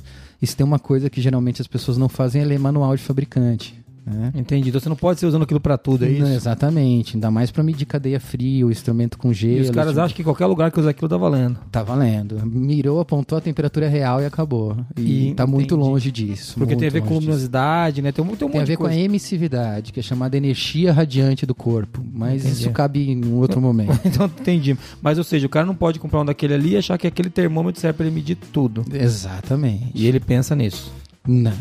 [0.47, 3.77] Se tem uma coisa que geralmente as pessoas não fazem é ler manual de fabricante.
[4.09, 4.32] Né?
[4.34, 4.68] Entendi.
[4.68, 6.22] Então você não pode ser usando aquilo pra tudo, é isso?
[6.22, 9.59] Não, exatamente, ainda mais para medir cadeia fria, o instrumento com gelo.
[9.59, 11.59] E os caras tipo, acham que qualquer lugar que usar aquilo tá valendo.
[11.70, 12.40] Tá valendo.
[12.46, 14.76] Mirou, apontou a temperatura real e acabou.
[14.96, 15.88] E, E- tá muito entendi.
[15.90, 16.54] longe disso.
[16.59, 18.12] Porque tem a muito ver com luminosidade, né?
[18.12, 21.44] Tem um, tem um Tem a ver com a emissividade, que é chamada energia radiante
[21.46, 22.02] do corpo.
[22.12, 22.61] Mas Entendi.
[22.62, 23.98] isso cabe em um outro momento.
[24.09, 24.76] Então entendi.
[25.02, 27.30] Mas ou seja, o cara não pode comprar um daquele ali e achar que aquele
[27.30, 28.84] termômetro serve pra ele medir tudo.
[28.92, 29.90] Exatamente.
[29.94, 30.92] E ele pensa nisso.
[31.28, 31.52] Não,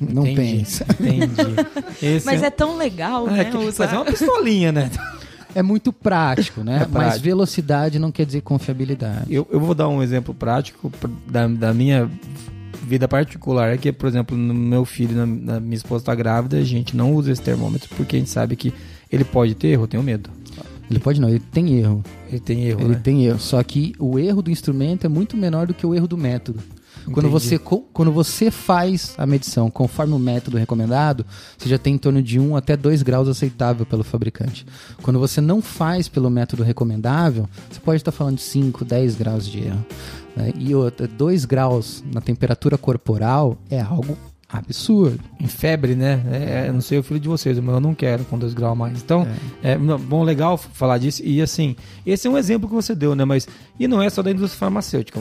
[0.00, 0.34] não Entendi.
[0.58, 0.84] pensa.
[0.98, 1.26] Entendi.
[2.02, 3.44] Esse Mas é tão legal, é né?
[3.44, 3.84] que- usar.
[3.84, 4.90] mas é uma pistolinha, né?
[5.54, 6.74] É muito prático, né?
[6.74, 7.22] É Mas prático.
[7.24, 9.32] velocidade não quer dizer confiabilidade.
[9.32, 10.92] Eu, eu vou dar um exemplo prático
[11.26, 12.10] da, da minha
[12.82, 13.72] vida particular.
[13.72, 16.94] É que, por exemplo, no meu filho, na, na minha esposa está grávida, a gente
[16.96, 18.74] não usa esse termômetro porque a gente sabe que
[19.10, 20.28] ele pode ter erro, eu tenho medo.
[20.90, 22.04] Ele pode não, ele tem erro.
[22.28, 23.00] Ele tem erro, Ele né?
[23.02, 23.38] tem erro.
[23.40, 26.60] Só que o erro do instrumento é muito menor do que o erro do método.
[27.12, 27.58] Quando Entendi.
[27.58, 27.58] você,
[27.92, 31.24] quando você faz a medição conforme o método recomendado,
[31.56, 34.66] você já tem em torno de 1 até 2 graus aceitável pelo fabricante.
[35.02, 39.46] Quando você não faz pelo método recomendável, você pode estar falando de 5, 10 graus
[39.46, 39.86] de erro.
[40.34, 40.52] né?
[40.58, 44.16] E outra, 2 graus na temperatura corporal é algo
[44.48, 45.18] absurdo.
[45.40, 46.22] Em febre, né?
[46.30, 48.72] É, eu não sei o filho de vocês, mas eu não quero com 2 graus
[48.72, 49.02] a mais.
[49.02, 49.26] Então,
[49.62, 49.76] é.
[49.76, 51.22] não, bom, legal falar disso.
[51.24, 51.74] E assim,
[52.06, 53.24] esse é um exemplo que você deu, né?
[53.24, 55.18] Mas, e não é só da indústria farmacêutica,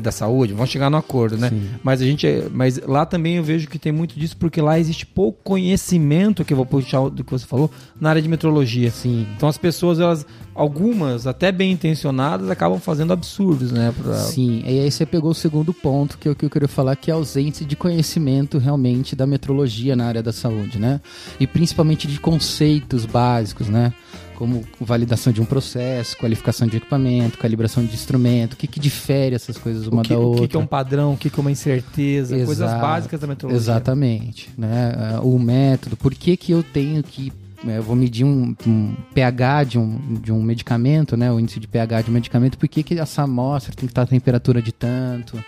[0.00, 1.48] da saúde, vamos chegar no acordo, né?
[1.48, 1.68] Sim.
[1.82, 4.78] Mas a gente, é- mas lá também eu vejo que tem muito disso, porque lá
[4.78, 8.90] existe pouco conhecimento, que eu vou puxar do que você falou, na área de metrologia.
[8.90, 9.26] Sim.
[9.36, 10.26] Então as pessoas, elas,
[10.60, 13.92] algumas, até bem intencionadas, acabam fazendo absurdos, né?
[13.96, 16.68] Pra- Sim, e aí você pegou o segundo ponto que é o que eu queria
[16.68, 21.00] falar, que é a ausência de conhecimento realmente da metrologia na área da saúde, né?
[21.38, 23.92] E principalmente de conceitos básicos, né?
[24.36, 29.34] Como validação de um processo, qualificação de equipamento, calibração de instrumento, o que, que difere
[29.34, 30.42] essas coisas uma o que, da o outra.
[30.42, 32.80] que que é um padrão, o que que é uma incerteza, coisas Exato.
[32.80, 33.60] básicas da metrologia.
[33.60, 34.94] Exatamente, né?
[35.16, 37.30] Ah, O método, por que que eu tenho que
[37.64, 41.30] eu vou medir um, um pH de um, de um medicamento, né?
[41.30, 44.02] O índice de pH de um medicamento, por que, que essa amostra tem que estar
[44.02, 45.42] a temperatura de tanto?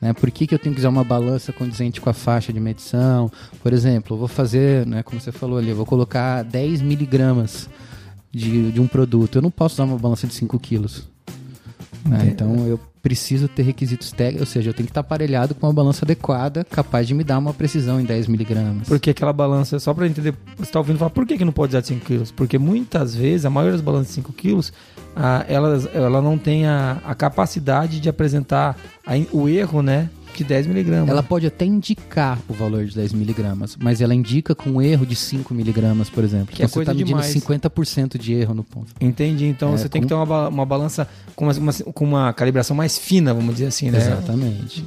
[0.00, 0.12] Né?
[0.12, 3.30] Por que, que eu tenho que usar uma balança condizente com a faixa de medição?
[3.62, 7.68] Por exemplo, eu vou fazer, né, como você falou ali, eu vou colocar 10 miligramas
[8.30, 9.38] de, de um produto.
[9.38, 11.08] Eu não posso usar uma balança de 5 quilos.
[12.04, 12.28] né?
[12.28, 15.72] Então eu preciso ter requisitos técnicos, ou seja, eu tenho que estar aparelhado com uma
[15.72, 18.88] balança adequada, capaz de me dar uma precisão em 10 miligramas.
[18.88, 21.70] Porque aquela balança, só pra entender, você está ouvindo falar, por que, que não pode
[21.70, 22.32] usar de 5 quilos?
[22.32, 24.72] Porque muitas vezes, a maioria das balanças de 5 quilos,
[25.14, 28.76] ah, elas, ela não tem a, a capacidade de apresentar
[29.06, 30.10] a o erro, né?
[30.38, 31.08] De 10 miligramas.
[31.08, 35.04] Ela pode até indicar o valor de 10 miligramas, mas ela indica com um erro
[35.06, 36.54] de 5 miligramas, por exemplo.
[36.54, 37.34] Que é então coisa você está medindo demais.
[37.34, 38.92] 50% de erro no ponto.
[39.00, 39.46] Entendi.
[39.46, 42.32] Então É, você tem que com- ter uma, uma balança com uma, uma- com uma
[42.32, 43.98] calibração mais fina, vamos dizer assim, né?
[43.98, 44.84] Exatamente.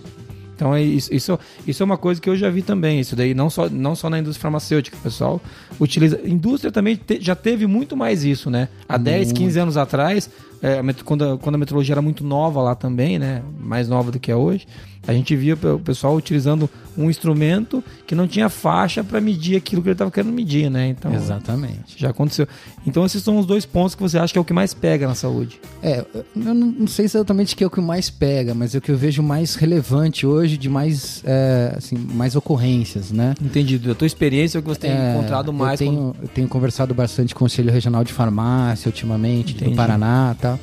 [0.56, 3.00] Então é isso, isso, isso é uma coisa que eu já vi também.
[3.00, 5.42] Isso daí não só, não só na indústria farmacêutica, o pessoal
[5.80, 6.20] utiliza.
[6.26, 8.68] Indústria também te- já teve muito mais isso, né?
[8.88, 10.30] Há 10, 15 anos atrás,
[10.62, 13.42] é, a met- quando, a, quando a metrologia era muito nova lá também, né?
[13.60, 14.66] Mais nova do que é hoje,
[15.08, 19.82] a gente via o pessoal utilizando um instrumento que não tinha faixa para medir aquilo
[19.82, 20.90] que ele estava querendo medir, né?
[20.90, 21.96] Então Exatamente.
[21.98, 22.46] já aconteceu.
[22.86, 25.08] Então esses são os dois pontos que você acha que é o que mais pega
[25.08, 25.60] na saúde.
[25.82, 26.06] É,
[26.36, 28.98] eu não sei exatamente que é o que mais pega, mas é o que eu
[28.98, 33.34] vejo mais relevante hoje, de mais, é, assim, mais ocorrências, né?
[33.42, 33.88] Entendido.
[33.88, 35.80] Da tua experiência, é o que você tem É, encontrado mais.
[35.80, 39.72] Eu tenho, eu tenho conversado bastante com o Conselho Regional de Farmácia ultimamente, Entendi.
[39.72, 40.60] do Paraná e tal.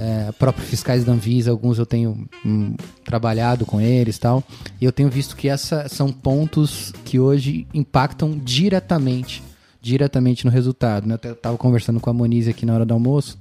[0.00, 4.44] É, próprios fiscais da Anvisa, alguns eu tenho hum, trabalhado com eles tal.
[4.80, 9.42] E eu tenho visto que essa são pontos que hoje impactam diretamente,
[9.82, 11.06] diretamente no resultado.
[11.06, 11.18] Né?
[11.24, 13.36] Eu estava conversando com a Moniz aqui na hora do almoço.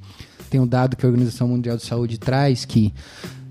[0.49, 2.91] Tem um dado que a Organização Mundial de Saúde traz que,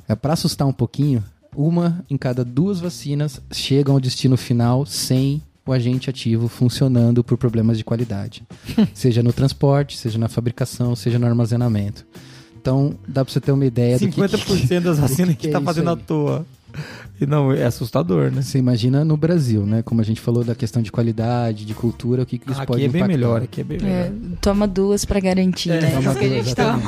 [0.09, 1.23] é, para assustar um pouquinho,
[1.55, 7.37] uma em cada duas vacinas chegam ao destino final sem o agente ativo funcionando por
[7.37, 8.43] problemas de qualidade.
[8.95, 12.07] seja no transporte, seja na fabricação, seja no armazenamento.
[12.61, 15.51] Então, dá pra você ter uma ideia do que- 50% das vacinas que que, é
[15.53, 15.95] tá isso fazendo aí?
[15.95, 16.47] à toa.
[17.21, 18.43] E não, é assustador, né?
[18.43, 19.83] Você imagina no Brasil, né?
[19.83, 22.67] Como a gente falou da questão de qualidade, de cultura, o que, que isso Aqui
[22.73, 23.09] pode é bem impactar.
[23.09, 24.13] melhor, aqui é bem É, melhor.
[24.43, 25.91] toma duas pra garantir, É, né?
[25.93, 26.79] Toma duas, gente tá...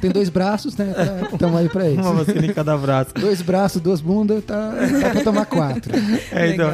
[0.00, 0.94] Tem dois braços, né?
[1.32, 2.00] Estamos aí pra isso.
[2.00, 3.14] Uma vacina em cada braço.
[3.14, 4.70] Dois braços, duas bundas, tá,
[5.00, 5.92] dá pra tomar quatro.
[6.30, 6.70] É, então,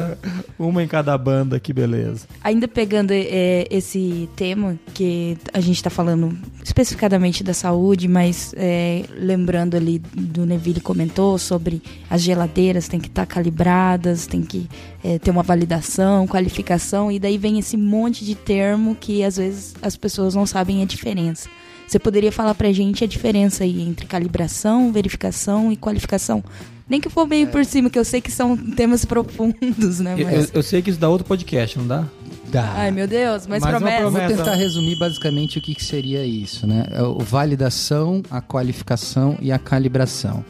[0.59, 2.27] uma em cada banda, que beleza.
[2.43, 9.03] Ainda pegando é, esse tema que a gente está falando especificadamente da saúde, mas é,
[9.17, 12.50] lembrando ali do Neville comentou sobre as geladeiras
[12.87, 14.67] tem que estar calibradas, tem que
[15.03, 19.73] é, ter uma validação, qualificação, e daí vem esse monte de termo que às vezes
[19.81, 21.49] as pessoas não sabem a diferença.
[21.87, 26.41] Você poderia falar pra gente a diferença aí entre calibração, verificação e qualificação?
[26.87, 30.15] Nem que for meio por cima, que eu sei que são temas profundos, né?
[30.17, 30.43] Eu, Mas...
[30.45, 32.05] eu- eu sei que isso dá outro podcast, não dá?
[32.49, 32.73] Dá.
[32.75, 34.09] Ai, meu Deus, mas Mais promessa.
[34.09, 36.85] Vou tentar resumir basicamente o que, que seria isso, né?
[36.91, 40.43] É o validação, a qualificação e a calibração.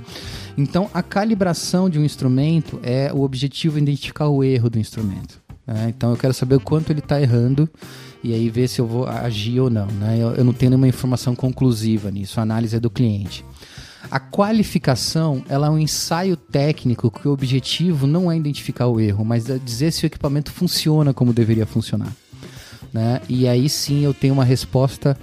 [0.57, 5.41] Então, a calibração de um instrumento é o objetivo identificar o erro do instrumento.
[5.65, 5.93] né?
[5.95, 7.69] Então, eu quero saber o quanto ele está errando
[8.23, 9.87] e aí ver se eu vou agir ou não.
[9.87, 10.17] Né?
[10.19, 12.39] Eu, eu não tenho nenhuma informação conclusiva nisso.
[12.39, 13.45] A análise é do cliente.
[14.09, 19.23] A qualificação ela é um ensaio técnico que o objetivo não é identificar o erro,
[19.23, 22.11] mas é dizer se o equipamento funciona como deveria funcionar
[22.93, 23.21] né?
[23.29, 25.17] E aí sim eu tenho uma resposta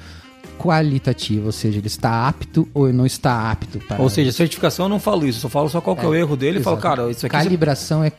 [0.59, 4.03] qualitativa, ou seja, ele está apto ou não está apto para.
[4.03, 6.15] Ou seja, certificação eu não falo isso, eu só falo só qual que é, o
[6.15, 7.37] erro dele e falo, cara, isso aqui...
[7.37, 8.13] calibração é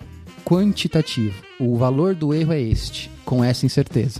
[0.45, 1.43] quantitativo.
[1.59, 4.19] O valor do erro é este, com essa incerteza.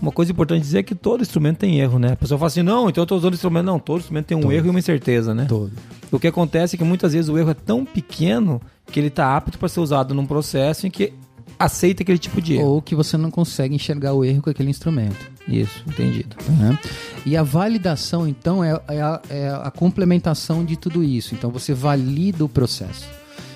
[0.00, 2.12] Uma coisa importante dizer é que todo instrumento tem erro, né?
[2.12, 3.64] A pessoa fala assim, não, então eu tô usando instrumento.
[3.64, 4.56] Não, todo instrumento tem um Todos.
[4.56, 5.46] erro e uma incerteza, né?
[5.48, 5.72] Todo.
[6.12, 9.36] O que acontece é que muitas vezes o erro é tão pequeno que ele está
[9.36, 11.12] apto para ser usado num processo em que
[11.58, 12.66] aceita aquele tipo de erro.
[12.66, 15.30] Ou que você não consegue enxergar o erro com aquele instrumento.
[15.48, 16.36] Isso, entendido.
[16.58, 16.78] né?
[17.24, 21.34] E a validação, então, é, é a, é a complementação de tudo isso.
[21.34, 23.06] Então, você valida o processo.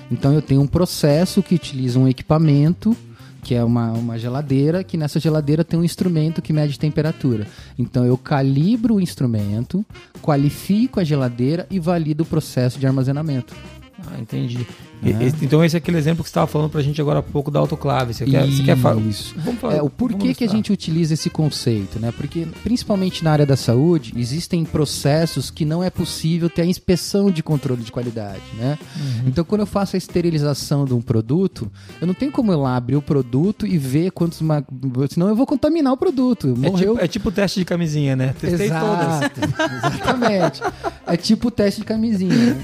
[0.09, 2.95] Então, eu tenho um processo que utiliza um equipamento,
[3.43, 7.47] que é uma, uma geladeira, que nessa geladeira tem um instrumento que mede temperatura.
[7.77, 9.85] Então, eu calibro o instrumento,
[10.21, 13.55] qualifico a geladeira e valido o processo de armazenamento.
[14.07, 14.65] Ah, entendi.
[15.03, 15.23] E- É.
[15.23, 17.49] esse- então esse é aquele exemplo que você estava falando pra gente agora há pouco
[17.49, 18.13] da autoclave.
[18.13, 19.01] Você quer, você quer falar?
[19.01, 19.33] Isso.
[19.37, 19.75] Vamos.
[19.75, 22.11] É, o porquê que a gente utiliza esse conceito, né?
[22.15, 27.31] Porque, principalmente na área da saúde, existem processos que não é possível ter a inspeção
[27.31, 28.77] de controle de qualidade, né?
[28.95, 29.23] Uhum.
[29.27, 32.75] Então, quando eu faço a esterilização de um produto, eu não tenho como ir lá
[32.75, 34.41] abrir o produto e ver quantos...
[34.41, 34.63] Ma...
[35.09, 36.47] Senão eu vou contaminar o produto.
[36.63, 36.93] É Morreu...
[36.93, 38.35] tipo, é tipo teste de camisinha, né?
[38.39, 39.07] Testei todas.
[39.07, 40.61] Exato, exatamente.
[41.07, 42.61] É tipo o teste de camisinha, né?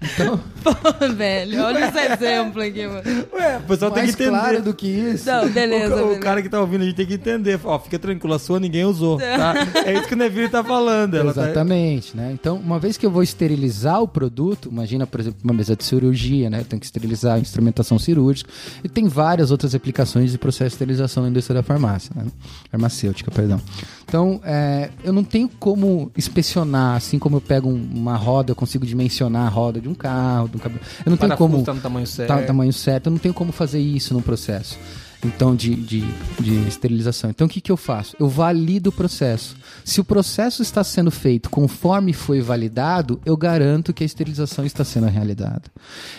[0.00, 0.40] Então,
[1.16, 3.02] Velho, olha esse exemplo aqui, mano.
[3.32, 4.38] Ué, o pessoal tem mais que entender.
[4.38, 5.26] claro do que isso...
[5.28, 5.94] Não, beleza.
[5.96, 6.20] o, o beleza.
[6.20, 7.58] cara que tá ouvindo, a gente tem que entender.
[7.64, 9.54] Ó, fica tranquilo, a sua ninguém usou, tá?
[9.84, 11.16] É isso que o Neville tá falando.
[11.16, 12.30] Ela tá- Exatamente, né?
[12.32, 15.82] Então, uma vez que eu vou esterilizar o produto, imagina, por exemplo, uma mesa de
[15.84, 16.60] cirurgia, né?
[16.60, 18.50] Eu tenho que esterilizar a instrumentação cirúrgica
[18.84, 22.24] e tem várias outras aplicações de processo de esterilização na indústria da farmácia, né?
[22.70, 23.60] farmacêutica, perdão.
[24.08, 28.56] Então, é, eu não tenho como inspecionar, assim como eu pego um- uma roda, eu
[28.56, 30.80] consigo dimensionar a roda de um carro, de um cabelo.
[31.04, 32.28] Eu não tenho como tá no tamanho certo.
[32.28, 34.78] tá no tamanho certo, eu não tenho como fazer isso num processo.
[35.24, 36.00] Então de, de,
[36.40, 37.30] de esterilização.
[37.30, 38.16] Então o que, que eu faço?
[38.18, 39.56] Eu valido o processo.
[39.84, 44.84] Se o processo está sendo feito conforme foi validado, eu garanto que a esterilização está
[44.84, 45.62] sendo realizada.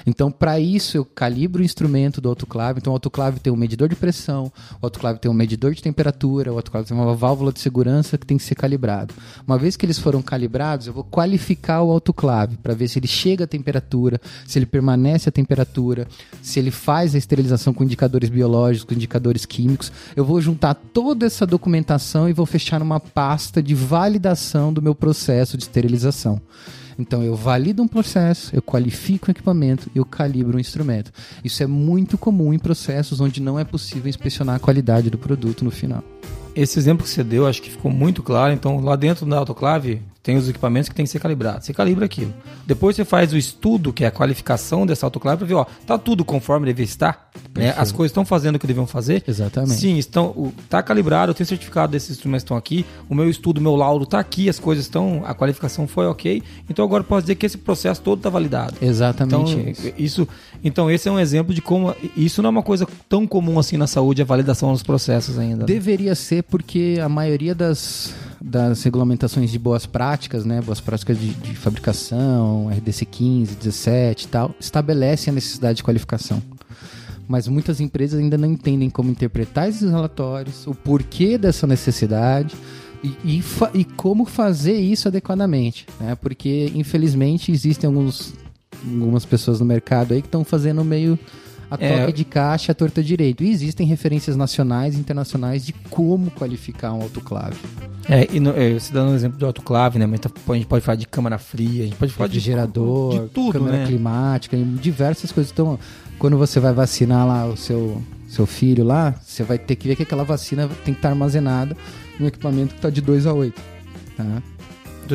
[0.05, 2.79] Então, para isso, eu calibro o instrumento do autoclave.
[2.79, 6.51] Então, o autoclave tem um medidor de pressão, o autoclave tem um medidor de temperatura,
[6.51, 9.13] o autoclave tem uma válvula de segurança que tem que ser calibrado.
[9.45, 13.07] Uma vez que eles foram calibrados, eu vou qualificar o autoclave para ver se ele
[13.07, 16.07] chega à temperatura, se ele permanece à temperatura,
[16.41, 19.91] se ele faz a esterilização com indicadores biológicos, indicadores químicos.
[20.15, 24.95] Eu vou juntar toda essa documentação e vou fechar numa pasta de validação do meu
[24.95, 26.41] processo de esterilização.
[26.97, 31.11] Então eu valido um processo, eu qualifico o equipamento, eu calibro o instrumento.
[31.43, 35.63] Isso é muito comum em processos onde não é possível inspecionar a qualidade do produto
[35.63, 36.03] no final.
[36.61, 38.53] Esse exemplo que você deu, acho que ficou muito claro.
[38.53, 41.65] Então, lá dentro da autoclave, tem os equipamentos que tem que ser calibrados.
[41.65, 42.33] Você calibra aquilo.
[42.67, 45.97] Depois você faz o estudo, que é a qualificação dessa autoclave, para ver, ó, tá
[45.97, 47.31] tudo conforme deve estar.
[47.55, 47.73] Né?
[47.77, 49.23] As coisas estão fazendo o que deviam fazer.
[49.25, 49.79] Exatamente.
[49.79, 53.59] Sim, estão, o, tá calibrado, eu tenho certificado desses instrumentos estão aqui, o meu estudo,
[53.59, 56.43] o meu laudo tá aqui, as coisas estão, a qualificação foi ok.
[56.69, 58.75] Então agora eu posso dizer que esse processo todo está validado.
[58.81, 59.51] Exatamente.
[59.53, 59.93] Então, isso.
[59.97, 60.27] isso,
[60.63, 63.77] então esse é um exemplo de como isso não é uma coisa tão comum assim
[63.77, 65.57] na saúde, a validação dos processos ainda.
[65.57, 65.65] né?
[65.65, 71.33] Deveria ser porque a maioria das, das regulamentações de boas práticas, né, boas práticas de,
[71.33, 76.41] de fabricação, RDC 15, 17 e tal, estabelecem a necessidade de qualificação.
[77.27, 82.55] Mas muitas empresas ainda não entendem como interpretar esses relatórios, o porquê dessa necessidade
[83.03, 83.43] e, e,
[83.73, 85.85] e como fazer isso adequadamente.
[85.99, 86.15] Né?
[86.15, 88.33] Porque, infelizmente, existem alguns,
[88.85, 91.17] algumas pessoas no mercado aí que estão fazendo meio
[91.71, 92.11] a É.
[92.11, 93.43] de caixa, a torta direito.
[93.43, 97.57] E existem referências nacionais e internacionais de como qualificar um autoclave.
[98.07, 100.07] É, e no, é, você dando um exemplo do autoclave, né?
[100.07, 103.11] Mas tá- a gente pode falar de câmara fria, a gente pode falar de, Refrigerador,
[103.25, 103.85] de tudo, câmera né?
[103.85, 105.51] climática, e diversas coisas.
[105.51, 105.77] Então,
[106.17, 109.95] quando você vai vacinar lá o seu, seu filho lá, você vai ter que ver
[109.95, 111.77] que aquela vacina tem que estar armazenada
[112.19, 113.61] em um equipamento que está de 2 a 8.
[114.17, 114.41] Tá?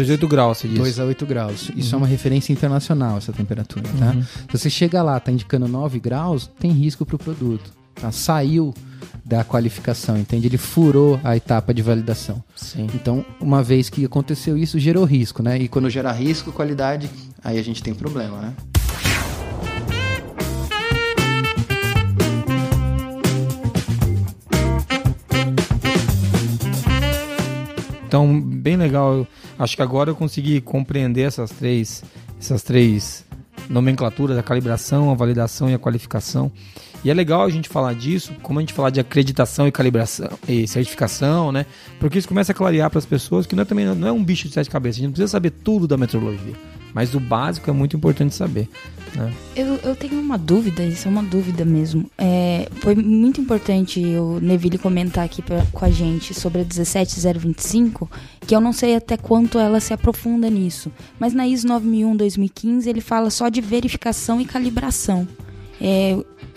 [0.01, 0.79] 28 graus, você diz.
[0.79, 1.71] 2 a 8 graus.
[1.77, 4.11] Isso é uma referência internacional, essa temperatura, tá?
[4.11, 4.23] Uhum.
[4.23, 7.73] Se você chega lá, tá indicando 9 graus, tem risco para o produto.
[7.95, 8.11] Tá?
[8.11, 8.75] Saiu
[9.25, 10.49] da qualificação, entende?
[10.49, 12.43] Ele furou a etapa de validação.
[12.55, 12.87] Sim.
[12.95, 15.59] Então, uma vez que aconteceu isso, gerou risco, né?
[15.59, 17.09] E quando gera risco, qualidade,
[17.43, 18.55] aí a gente tem problema, né?
[28.15, 29.27] Então, bem legal.
[29.59, 32.05] Acho que agora eu consegui compreender essas três,
[32.39, 33.25] essas três
[33.69, 36.53] nomenclaturas, a calibração, a validação e a qualificação.
[37.05, 40.31] E é legal a gente falar disso, como a gente falar de acreditação e calibração
[40.49, 41.67] e certificação, né?
[42.01, 44.25] Porque isso começa a clarear para as pessoas que não é, também não é um
[44.25, 44.97] bicho de sete cabeças.
[44.97, 46.55] A gente não precisa saber tudo da metrologia,
[46.95, 48.71] mas o básico é muito importante saber.
[49.15, 49.33] Né?
[49.55, 52.11] Eu, eu tenho uma dúvida, isso é uma dúvida mesmo.
[52.17, 58.11] É, foi muito importante o Neville comentar aqui pra, com a gente sobre a 17025,
[58.47, 60.91] que eu não sei até quanto ela se aprofunda nisso.
[61.19, 65.29] Mas na ISO 9001-2015 ele fala só de verificação e calibração.
[65.81, 66.17] É,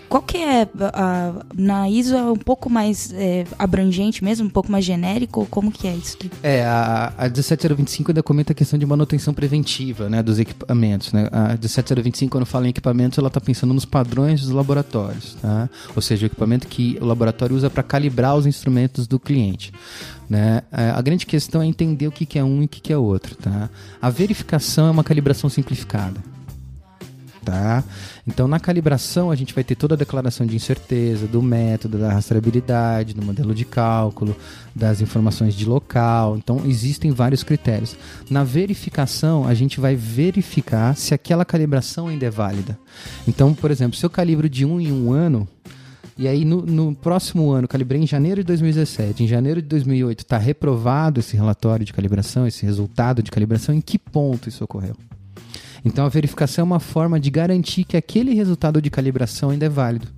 [0.10, 4.72] qual que é a, na ISO é um pouco mais é, abrangente mesmo, um pouco
[4.72, 5.45] mais genérico?
[5.49, 6.18] Como que é isso?
[6.41, 11.28] É, a, a 17025 ainda comenta a questão de manutenção preventiva, né, dos equipamentos, né?
[11.32, 15.70] A 17025, quando fala em equipamentos, ela está pensando nos padrões dos laboratórios, tá?
[15.95, 19.72] Ou seja, o equipamento que o laboratório usa para calibrar os instrumentos do cliente.
[20.30, 20.62] Né?
[20.72, 22.97] É, A grande questão é entender o que é um e o que que é
[22.97, 23.36] outro.
[23.36, 23.70] Tá?
[24.01, 26.37] A verificação é uma calibração simplificada.
[27.48, 27.82] Tá?
[28.28, 32.12] Então, na calibração, a gente vai ter toda a declaração de incerteza, do método, da
[32.12, 34.36] rastreabilidade, do modelo de cálculo,
[34.76, 36.36] das informações de local.
[36.36, 37.95] Então, existem vários critérios.
[38.30, 42.78] Na verificação, a gente vai verificar se aquela calibração ainda é válida.
[43.26, 45.48] Então, por exemplo, se eu calibro de um em um ano,
[46.18, 49.24] e aí, no, no próximo ano, calibrei em janeiro de 2017.
[49.24, 53.74] Em janeiro de 2008, está reprovado esse relatório de calibração, esse resultado de calibração.
[53.74, 54.98] Em que ponto isso ocorreu?
[55.88, 59.70] Então, a verificação é uma forma de garantir que aquele resultado de calibração ainda é
[59.70, 60.16] válido.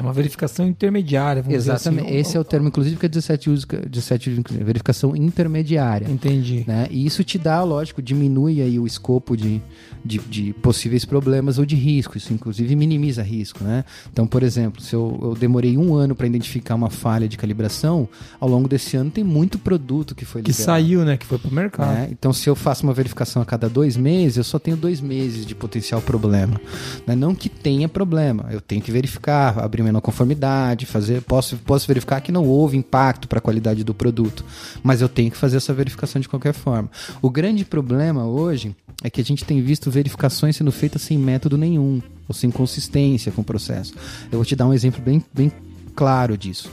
[0.00, 2.04] É uma verificação intermediária, vamos Exatamente.
[2.04, 2.20] dizer assim.
[2.20, 4.30] Esse é o termo, inclusive, que a 17 usa, 17,
[4.62, 6.10] verificação intermediária.
[6.10, 6.64] Entendi.
[6.66, 6.86] Né?
[6.90, 9.60] E isso te dá, lógico, diminui aí o escopo de,
[10.02, 12.16] de, de possíveis problemas ou de risco.
[12.16, 13.62] Isso, inclusive, minimiza risco.
[13.62, 13.84] Né?
[14.10, 18.08] Então, por exemplo, se eu, eu demorei um ano para identificar uma falha de calibração,
[18.40, 20.64] ao longo desse ano tem muito produto que foi Que liberado.
[20.80, 21.16] saiu, né?
[21.18, 21.92] Que foi pro mercado.
[21.92, 22.08] né?
[22.10, 25.44] Então, se eu faço uma verificação a cada dois meses, eu só tenho dois meses
[25.44, 26.58] de potencial problema.
[27.06, 27.14] Né?
[27.14, 31.86] Não que tenha problema, eu tenho que verificar, abrir uma não conformidade, fazer, posso, posso
[31.86, 34.44] verificar que não houve impacto para a qualidade do produto,
[34.82, 36.90] mas eu tenho que fazer essa verificação de qualquer forma.
[37.20, 41.56] O grande problema hoje é que a gente tem visto verificações sendo feitas sem método
[41.56, 43.94] nenhum, ou sem consistência com o processo.
[44.30, 45.52] Eu vou te dar um exemplo bem, bem
[45.94, 46.70] claro disso.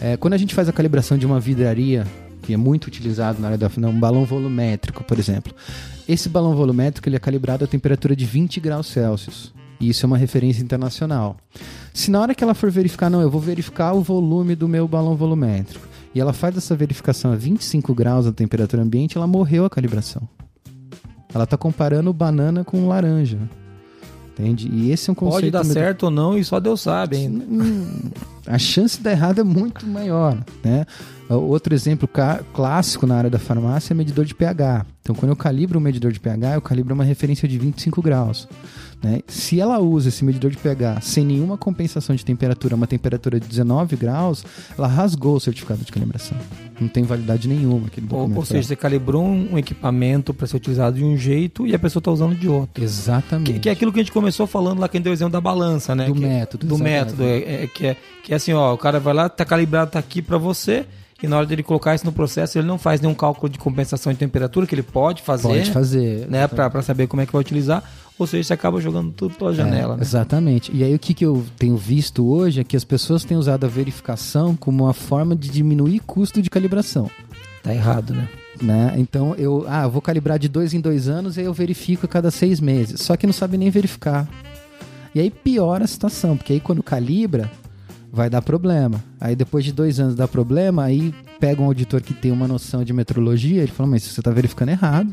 [0.00, 2.06] É, quando a gente faz a calibração de uma vidraria,
[2.42, 5.54] que é muito utilizado na área da um balão volumétrico, por exemplo.
[6.06, 9.52] Esse balão volumétrico ele é calibrado a temperatura de 20 graus Celsius.
[9.80, 11.36] E isso é uma referência internacional.
[11.92, 14.86] Se na hora que ela for verificar, não, eu vou verificar o volume do meu
[14.88, 19.64] balão volumétrico, e ela faz essa verificação a 25 graus da temperatura ambiente, ela morreu
[19.64, 20.22] a calibração.
[21.34, 23.38] Ela está comparando banana com laranja.
[24.32, 24.68] Entende?
[24.72, 25.40] E esse é um conceito.
[25.42, 27.44] Pode dar certo ou não, e só Deus sabe ainda.
[27.44, 28.10] Hum,
[28.46, 30.36] a chance de dar errado é muito maior.
[30.62, 30.84] Né?
[31.28, 32.08] Outro exemplo
[32.52, 34.84] clássico na área da farmácia é medidor de pH.
[35.00, 38.48] Então, quando eu calibro um medidor de pH, eu calibro uma referência de 25 graus.
[39.04, 39.20] Né?
[39.28, 43.46] Se ela usa esse medidor de pH sem nenhuma compensação de temperatura, uma temperatura de
[43.46, 44.42] 19 graus,
[44.78, 46.38] ela rasgou o certificado de calibração.
[46.80, 48.30] Não tem validade nenhuma aquele documento.
[48.30, 51.78] Ou, ou seja, você calibrou um equipamento para ser utilizado de um jeito e a
[51.78, 52.82] pessoa está usando de outro.
[52.82, 53.52] Exatamente.
[53.52, 55.40] Que, que, é aquilo que a gente começou falando lá, quem deu o exemplo da
[55.40, 56.06] balança, né?
[56.06, 56.66] Do que, método.
[56.66, 57.22] Do método.
[57.24, 59.98] É, é, que, é, que é assim, ó, o cara vai lá, tá calibrado, tá
[59.98, 60.86] aqui para você
[61.24, 64.12] e na hora dele colocar isso no processo, ele não faz nenhum cálculo de compensação
[64.12, 65.48] de temperatura, que ele pode fazer.
[65.48, 66.28] Pode fazer.
[66.28, 67.82] Né, para saber como é que vai utilizar.
[68.18, 69.94] Ou seja, você acaba jogando tudo pela janela.
[69.94, 70.02] É, né?
[70.02, 70.70] Exatamente.
[70.72, 73.64] E aí o que, que eu tenho visto hoje é que as pessoas têm usado
[73.64, 77.10] a verificação como uma forma de diminuir custo de calibração.
[77.62, 78.28] Tá errado, né?
[78.62, 78.94] Né?
[78.96, 82.06] Então eu, ah, eu vou calibrar de dois em dois anos e aí eu verifico
[82.06, 83.00] a cada seis meses.
[83.00, 84.28] Só que não sabe nem verificar.
[85.12, 87.50] E aí piora a situação, porque aí quando calibra,
[88.12, 89.02] vai dar problema.
[89.20, 92.84] Aí depois de dois anos dá problema, aí pega um auditor que tem uma noção
[92.84, 95.12] de metrologia, ele fala, mas você está verificando errado.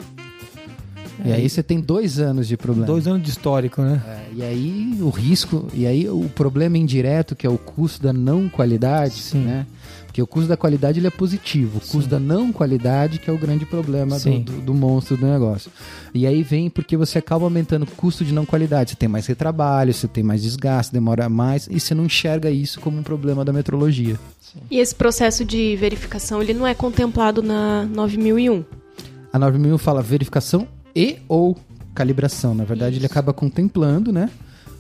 [1.24, 2.88] E aí você tem dois anos de problema.
[2.88, 4.02] Dois anos de histórico, né?
[4.08, 8.12] É, e aí o risco, e aí o problema indireto, que é o custo da
[8.12, 9.40] não qualidade, Sim.
[9.40, 9.68] né?
[10.06, 11.78] Porque o custo da qualidade ele é positivo.
[11.78, 12.10] O custo Sim.
[12.10, 15.72] da não qualidade que é o grande problema do, do, do, monstro do negócio.
[16.14, 18.90] E aí vem porque você acaba aumentando o custo de não qualidade.
[18.90, 22.82] Você tem mais retrabalho, você tem mais desgaste, demora mais, e você não enxerga isso
[22.82, 24.20] como um problema da metrologia.
[24.42, 24.60] Sim.
[24.70, 28.66] E esse processo de verificação ele não é contemplado na 9001?
[29.32, 31.58] A 9001 fala verificação e ou
[31.94, 32.54] calibração.
[32.54, 33.00] Na verdade, isso.
[33.00, 34.30] ele acaba contemplando, né?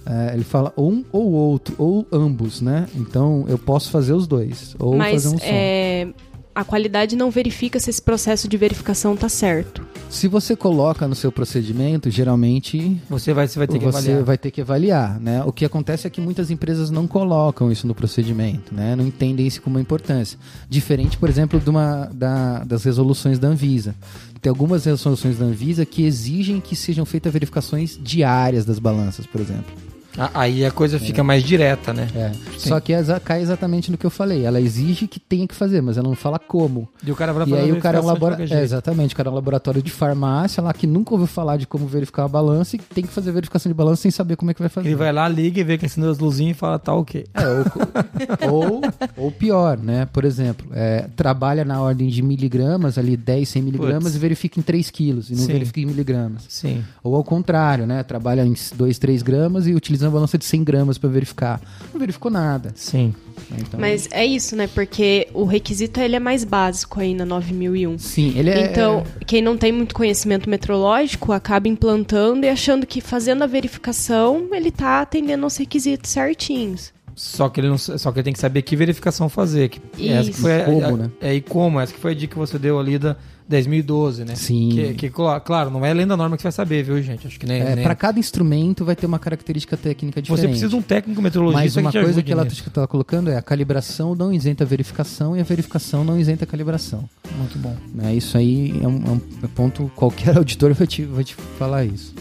[0.05, 2.87] É, ele fala um ou outro, ou ambos, né?
[2.95, 4.75] Então eu posso fazer os dois.
[4.79, 5.45] Ou Mas, fazer um som.
[5.45, 6.07] É,
[6.53, 9.85] a qualidade não verifica se esse processo de verificação está certo.
[10.09, 14.23] Se você coloca no seu procedimento, geralmente você vai, você vai ter que você avaliar.
[14.23, 15.43] vai ter que avaliar, né?
[15.45, 18.95] O que acontece é que muitas empresas não colocam isso no procedimento, né?
[18.95, 20.37] Não entendem isso como uma importância.
[20.69, 23.95] Diferente, por exemplo, de uma, da, das resoluções da Anvisa.
[24.41, 29.39] Tem algumas resoluções da Anvisa que exigem que sejam feitas verificações diárias das balanças, por
[29.39, 29.90] exemplo.
[30.33, 31.23] Aí a coisa fica é.
[31.23, 32.07] mais direta, né?
[32.15, 32.31] É.
[32.57, 32.93] Só que
[33.23, 34.45] cai exatamente no que eu falei.
[34.45, 36.87] Ela exige que tenha que fazer, mas ela não fala como.
[37.05, 38.53] E o cara vai E aí o cara é um laboratório.
[38.53, 41.65] É, exatamente, o cara é um laboratório de farmácia lá que nunca ouviu falar de
[41.65, 44.53] como verificar a balança e tem que fazer verificação de balança sem saber como é
[44.53, 44.89] que vai fazer.
[44.89, 47.25] Ele vai lá, liga e vê que acendeu as luzinhas e fala, tá ok.
[47.33, 48.81] É, ou, ou,
[49.17, 50.05] ou, pior, né?
[50.11, 54.15] Por exemplo, é, trabalha na ordem de miligramas, ali 10, 100 miligramas Puts.
[54.15, 55.53] e verifica em 3 quilos e não Sim.
[55.53, 56.43] verifica em miligramas.
[56.49, 56.83] Sim.
[57.03, 58.03] Ou ao contrário, né?
[58.03, 61.61] Trabalha em 2, 3 gramas e utiliza uma balança de 100 gramas para verificar.
[61.93, 62.71] Não verificou nada.
[62.75, 63.13] Sim.
[63.57, 63.79] Então...
[63.79, 64.67] Mas é isso, né?
[64.67, 67.97] Porque o requisito ele é mais básico aí na 9001.
[67.97, 68.71] Sim, ele é.
[68.71, 74.47] Então, quem não tem muito conhecimento metrológico acaba implantando e achando que fazendo a verificação
[74.51, 76.93] ele tá atendendo aos requisitos certinhos.
[77.15, 79.69] Só que ele não, só que ele tem que saber que verificação fazer.
[79.69, 81.11] Que, essa que foi como, a, né?
[81.19, 83.15] É, e como, essa que foi a dica que você deu ali da
[83.51, 84.35] 10.012, né?
[84.35, 84.69] Sim.
[84.69, 87.27] Que, que, claro, não é além da norma que você vai saber, viu, gente?
[87.27, 87.61] Acho que nem.
[87.61, 87.83] É, nem...
[87.83, 90.41] Para cada instrumento vai ter uma característica técnica diferente.
[90.41, 91.63] Você precisa de um técnico meteorologista.
[91.63, 95.35] Mas uma que coisa que ela está colocando é a calibração não isenta a verificação
[95.35, 97.07] e a verificação não isenta a calibração.
[97.37, 97.75] Muito bom.
[98.03, 101.85] É, isso aí é um, é um ponto, qualquer auditor vai te, vai te falar
[101.85, 102.15] isso.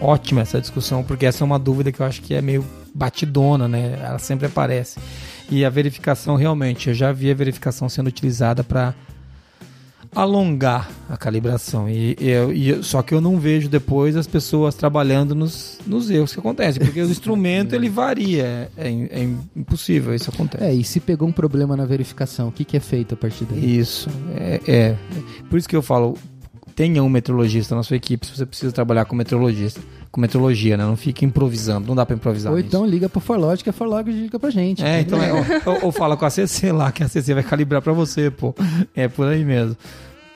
[0.00, 3.68] Ótima essa discussão, porque essa é uma dúvida que eu acho que é meio batidona,
[3.68, 3.98] né?
[4.02, 4.98] Ela sempre aparece.
[5.50, 8.94] E a verificação, realmente, eu já vi a verificação sendo utilizada para
[10.14, 11.88] alongar a calibração.
[11.88, 16.32] E, e, e, só que eu não vejo depois as pessoas trabalhando nos, nos erros
[16.32, 20.64] que acontecem, porque o instrumento ele varia, é, é, é, impossível, isso acontece.
[20.64, 23.44] É, e se pegou um problema na verificação, o que, que é feito a partir
[23.44, 23.78] daí?
[23.78, 24.96] Isso, é, é.
[25.48, 26.16] Por isso que eu falo,
[26.74, 29.80] tenha um meteorologista na sua equipe se você precisa trabalhar com meteorologista
[30.10, 30.84] com metrologia, né?
[30.84, 32.52] Não fica improvisando, não dá para improvisar.
[32.52, 32.68] Ou nisso.
[32.68, 34.84] então liga pro Forlog, que a Forlog liga pra gente.
[34.84, 35.32] É, então é,
[35.64, 38.54] ou, ou, fala com a CC lá, que a CC vai calibrar para você, pô.
[38.94, 39.76] É por aí mesmo.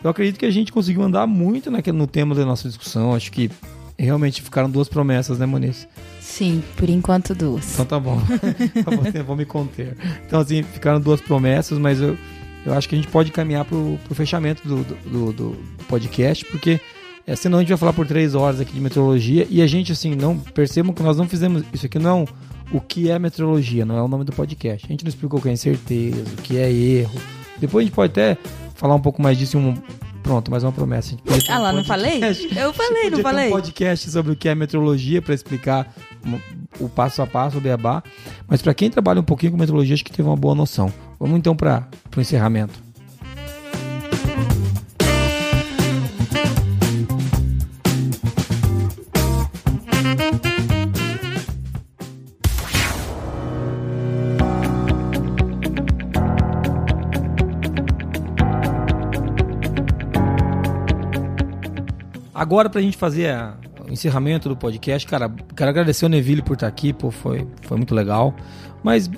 [0.03, 3.15] Eu acredito que a gente conseguiu andar muito naquele, no tema da nossa discussão.
[3.15, 3.51] Acho que
[3.99, 5.89] realmente ficaram duas promessas, né, Moniz?
[6.21, 7.73] Sim, por enquanto duas.
[7.73, 8.17] Então tá bom.
[8.85, 9.97] vou, vou me conter.
[10.27, 12.17] Então, assim, ficaram duas promessas, mas eu,
[12.67, 15.57] eu acho que a gente pode caminhar pro, pro fechamento do, do, do, do
[15.89, 16.81] podcast, porque
[17.27, 19.93] é, senão a gente vai falar por três horas aqui de meteorologia e a gente,
[19.93, 21.65] assim, não percebam que nós não fizemos.
[21.73, 22.27] Isso aqui não
[22.73, 24.87] o que é metrologia, não é o nome do podcast.
[24.87, 27.21] A gente não explicou o que é incerteza, o que é erro.
[27.59, 28.37] Depois a gente pode até
[28.75, 29.75] falar um pouco mais disso em um.
[30.23, 31.17] Pronto, mais uma promessa.
[31.51, 32.21] ah lá, um não falei?
[32.57, 33.49] Eu falei, não falei.
[33.49, 35.95] um podcast sobre o que é metrologia para explicar
[36.81, 38.03] o passo a passo, o beabá.
[38.49, 40.93] Mas para quem trabalha um pouquinho com metrologia, acho que teve uma boa noção.
[41.21, 42.84] Vamos então para o encerramento.
[62.55, 66.55] Agora, pra gente fazer a, o encerramento do podcast, cara, quero agradecer o Neville por
[66.55, 68.33] estar aqui, pô, foi, foi muito legal.
[68.81, 69.11] Mas,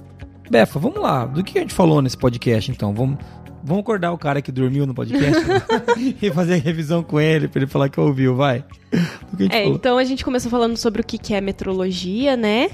[0.50, 2.94] Befa, vamos lá, do que a gente falou nesse podcast então?
[2.94, 3.18] Vamos,
[3.62, 5.42] vamos acordar o cara que dormiu no podcast
[6.22, 8.64] e fazer a revisão com ele, pra ele falar que ouviu, vai.
[8.90, 9.74] é, falou?
[9.74, 12.70] então a gente começou falando sobre o que é metrologia, né?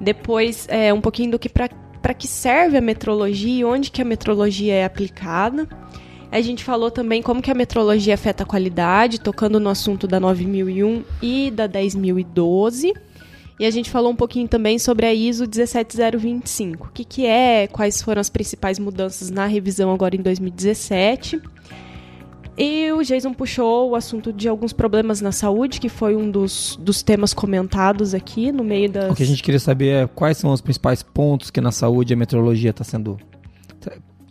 [0.00, 4.04] Depois, é, um pouquinho do que para que serve a metrologia e onde que a
[4.04, 5.68] metrologia é aplicada.
[6.32, 10.20] A gente falou também como que a metrologia afeta a qualidade, tocando no assunto da
[10.20, 12.94] 9001 e da 10012.
[13.58, 16.86] E a gente falou um pouquinho também sobre a ISO 17025.
[16.86, 21.42] O que, que é, quais foram as principais mudanças na revisão agora em 2017.
[22.56, 26.78] E o Jason puxou o assunto de alguns problemas na saúde, que foi um dos,
[26.80, 29.10] dos temas comentados aqui no meio das.
[29.10, 32.14] O que a gente queria saber é quais são os principais pontos que na saúde
[32.14, 33.18] a metrologia está sendo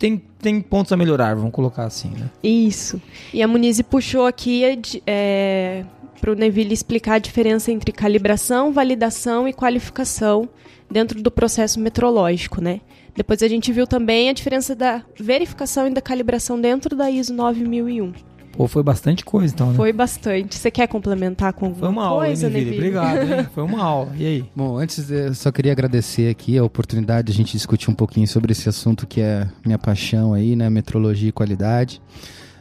[0.00, 2.30] tem, tem pontos a melhorar, vamos colocar assim, né?
[2.42, 3.00] Isso.
[3.34, 4.62] E a Muniz puxou aqui
[5.06, 5.84] é,
[6.18, 10.48] para o Neville explicar a diferença entre calibração, validação e qualificação
[10.90, 12.80] dentro do processo metrológico, né?
[13.14, 17.34] Depois a gente viu também a diferença da verificação e da calibração dentro da ISO
[17.34, 18.14] 9001.
[18.60, 19.74] Pô, foi bastante coisa então, né?
[19.74, 20.54] Foi bastante.
[20.54, 22.76] Você quer complementar com alguma Foi uma aula, coisa, hein, Neville?
[22.76, 23.48] Obrigado, hein?
[23.54, 24.12] Foi uma aula.
[24.18, 24.44] E aí?
[24.54, 28.28] Bom, antes eu só queria agradecer aqui a oportunidade de a gente discutir um pouquinho
[28.28, 30.68] sobre esse assunto que é minha paixão aí, né?
[30.68, 32.02] Metrologia e qualidade.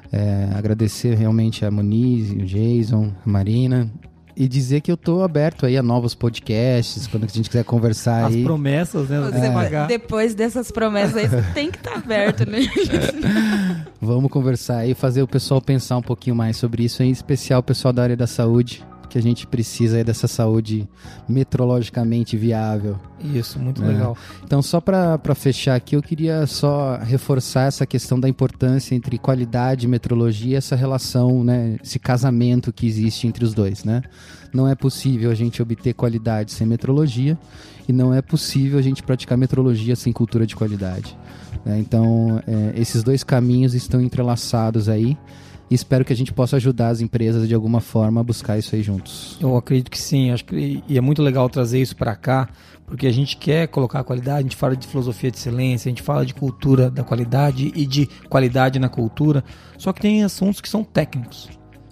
[0.09, 3.91] É, agradecer realmente a Muniz, o Jason, a Marina
[4.39, 8.27] e dizer que eu tô aberto aí a novos podcasts, quando a gente quiser conversar
[8.27, 8.41] As aí.
[8.41, 9.19] promessas, né?
[9.19, 12.59] Você, Depois dessas promessas aí, você tem que estar tá aberto, né?
[12.61, 13.89] É.
[14.01, 17.63] Vamos conversar aí, fazer o pessoal pensar um pouquinho mais sobre isso, em especial o
[17.63, 20.87] pessoal da área da saúde que a gente precisa aí dessa saúde
[21.27, 22.97] metrologicamente viável.
[23.33, 23.87] Isso, muito é.
[23.87, 24.15] legal.
[24.43, 29.85] Então, só para fechar aqui, eu queria só reforçar essa questão da importância entre qualidade
[29.85, 34.01] e metrologia, essa relação, né, esse casamento que existe entre os dois, né?
[34.53, 37.37] Não é possível a gente obter qualidade sem metrologia
[37.87, 41.17] e não é possível a gente praticar metrologia sem cultura de qualidade.
[41.65, 41.79] Né?
[41.79, 45.17] Então, é, esses dois caminhos estão entrelaçados aí
[45.69, 48.75] e espero que a gente possa ajudar as empresas de alguma forma a buscar isso
[48.75, 49.37] aí juntos.
[49.39, 52.49] Eu acredito que sim, acho que e é muito legal trazer isso para cá,
[52.87, 55.91] porque a gente quer colocar a qualidade, a gente fala de filosofia de excelência, a
[55.91, 59.43] gente fala de cultura da qualidade e de qualidade na cultura,
[59.77, 61.49] só que tem assuntos que são técnicos.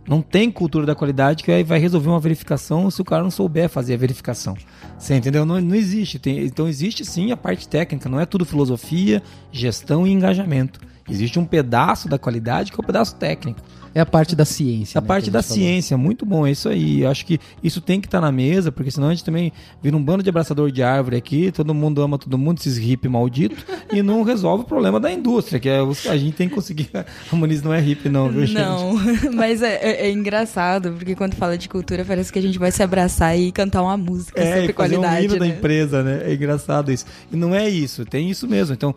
[0.07, 3.67] Não tem cultura da qualidade que vai resolver uma verificação se o cara não souber
[3.67, 4.55] fazer a verificação.
[4.97, 5.45] Você entendeu?
[5.45, 6.17] Não, não existe.
[6.17, 9.21] Tem, então existe sim a parte técnica, não é tudo filosofia,
[9.51, 10.79] gestão e engajamento.
[11.09, 13.61] Existe um pedaço da qualidade que é o pedaço técnico.
[13.97, 14.99] É a parte da ciência.
[14.99, 15.57] A né, parte a da falou.
[15.57, 17.01] ciência, muito bom, é isso aí.
[17.01, 19.51] Eu acho que isso tem que estar tá na mesa, porque senão a gente também
[19.81, 23.09] vira um bando de abraçador de árvore aqui, todo mundo ama todo mundo, esses hippie
[23.09, 26.91] malditos, e não resolve o problema da indústria, que é a gente tem que conseguir.
[26.93, 28.93] A Muniz não é hippie, não, viu, Não,
[29.33, 32.71] mas é, é, é, engraçado, porque quando fala de cultura, parece que a gente vai
[32.71, 35.15] se abraçar e cantar uma música é, sobre qualidade.
[35.15, 35.39] É, um hino né?
[35.39, 36.21] da empresa, né?
[36.23, 37.05] É engraçado isso.
[37.31, 38.75] E não é isso, tem isso mesmo.
[38.75, 38.93] Então,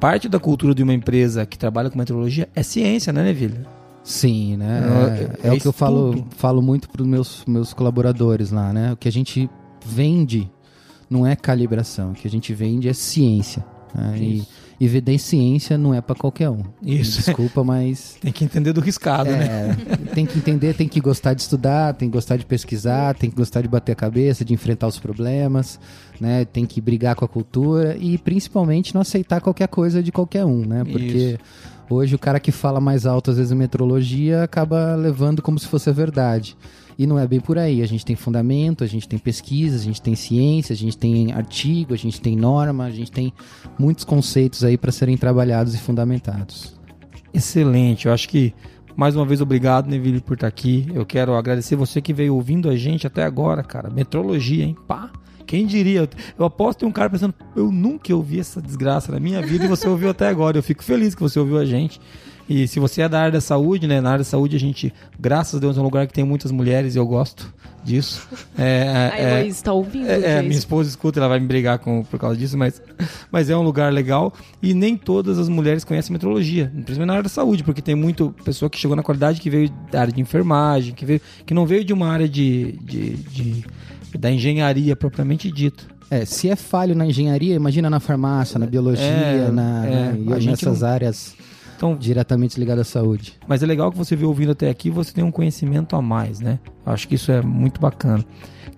[0.00, 3.66] parte da cultura de uma empresa que trabalha com metrologia é ciência, né, Neville?
[4.02, 4.82] Sim, né?
[5.42, 8.72] É, é, é o que eu falo, falo muito para os meus, meus colaboradores lá,
[8.72, 8.92] né?
[8.92, 9.48] O que a gente
[9.84, 10.50] vende
[11.08, 13.64] não é calibração, o que a gente vende é ciência.
[13.94, 14.18] Né?
[14.18, 14.44] E,
[14.78, 16.62] e vender ciência não é para qualquer um.
[16.82, 17.22] Isso.
[17.22, 18.16] Desculpa, mas.
[18.22, 19.76] tem que entender do riscado, é, né?
[20.14, 23.36] Tem que entender, tem que gostar de estudar, tem que gostar de pesquisar, tem que
[23.36, 25.78] gostar de bater a cabeça, de enfrentar os problemas,
[26.20, 26.44] né?
[26.44, 30.64] Tem que brigar com a cultura e principalmente não aceitar qualquer coisa de qualquer um,
[30.64, 30.84] né?
[30.84, 31.04] Porque.
[31.04, 31.38] Isso
[31.88, 35.66] Hoje o cara que fala mais alto às vezes em metrologia acaba levando como se
[35.66, 36.56] fosse a verdade.
[36.98, 37.82] E não é bem por aí.
[37.82, 41.32] A gente tem fundamento, a gente tem pesquisa, a gente tem ciência, a gente tem
[41.32, 43.32] artigo, a gente tem norma, a gente tem
[43.78, 46.78] muitos conceitos aí para serem trabalhados e fundamentados.
[47.32, 48.06] Excelente.
[48.06, 48.54] Eu acho que
[48.96, 50.86] mais uma vez obrigado, Neville, por estar aqui.
[50.94, 53.90] Eu quero agradecer você que veio ouvindo a gente até agora, cara.
[53.90, 54.76] Metrologia, hein?
[54.86, 55.10] Pá.
[55.46, 56.08] Quem diria?
[56.38, 59.68] Eu aposto que um cara pensando, eu nunca ouvi essa desgraça na minha vida e
[59.68, 60.58] você ouviu até agora.
[60.58, 62.00] Eu fico feliz que você ouviu a gente.
[62.48, 64.00] E se você é da área da saúde, né?
[64.00, 66.50] Na área da saúde a gente, graças a Deus, é um lugar que tem muitas
[66.50, 67.52] mulheres e eu gosto
[67.82, 68.28] disso.
[68.56, 70.08] É, a é, Heloísa está ouvindo?
[70.08, 72.82] é, é, minha esposa escuta, ela vai me brigar com, por causa disso, mas,
[73.32, 77.22] mas é um lugar legal e nem todas as mulheres conhecem metrologia, principalmente na área
[77.22, 80.20] da saúde, porque tem muito pessoa que chegou na qualidade que veio da área de
[80.20, 83.64] enfermagem, que, veio, que não veio de uma área de, de, de-
[84.18, 85.84] da engenharia propriamente dita.
[86.10, 90.16] É, se é falho na engenharia, imagina na farmácia, na biologia, É, na, é, né,
[90.40, 91.34] e nessas não- áreas
[91.76, 93.34] Então, diretamente ligadas à saúde.
[93.48, 96.38] Mas é legal que você veio ouvindo até aqui você tem um conhecimento a mais,
[96.40, 96.58] né?
[96.86, 98.24] Acho que isso é muito bacana.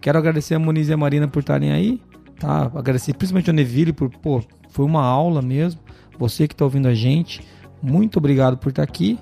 [0.01, 2.01] Quero agradecer a Moniz e a Marina por estarem aí,
[2.39, 2.71] tá?
[2.75, 5.81] Agradecer principalmente ao Neville por, pô, foi uma aula mesmo.
[6.19, 7.43] Você que está ouvindo a gente,
[7.83, 9.19] muito obrigado por estar aqui.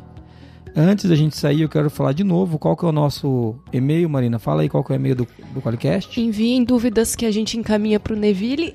[0.76, 4.10] Antes da gente sair, eu quero falar de novo qual que é o nosso e-mail,
[4.10, 4.40] Marina.
[4.40, 6.20] Fala aí qual que é o e-mail do, do Qualicast.
[6.20, 8.74] Enviem dúvidas que a gente encaminha para o Neville.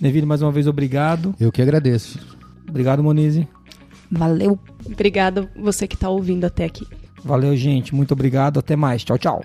[0.00, 1.34] Neville, mais uma vez, obrigado.
[1.38, 2.18] Eu que agradeço.
[2.68, 3.46] Obrigado, Monize.
[4.10, 4.58] Valeu.
[4.84, 6.86] Obrigada você que está ouvindo até aqui.
[7.24, 7.94] Valeu, gente.
[7.94, 8.58] Muito obrigado.
[8.58, 9.04] Até mais.
[9.04, 9.44] Tchau, tchau.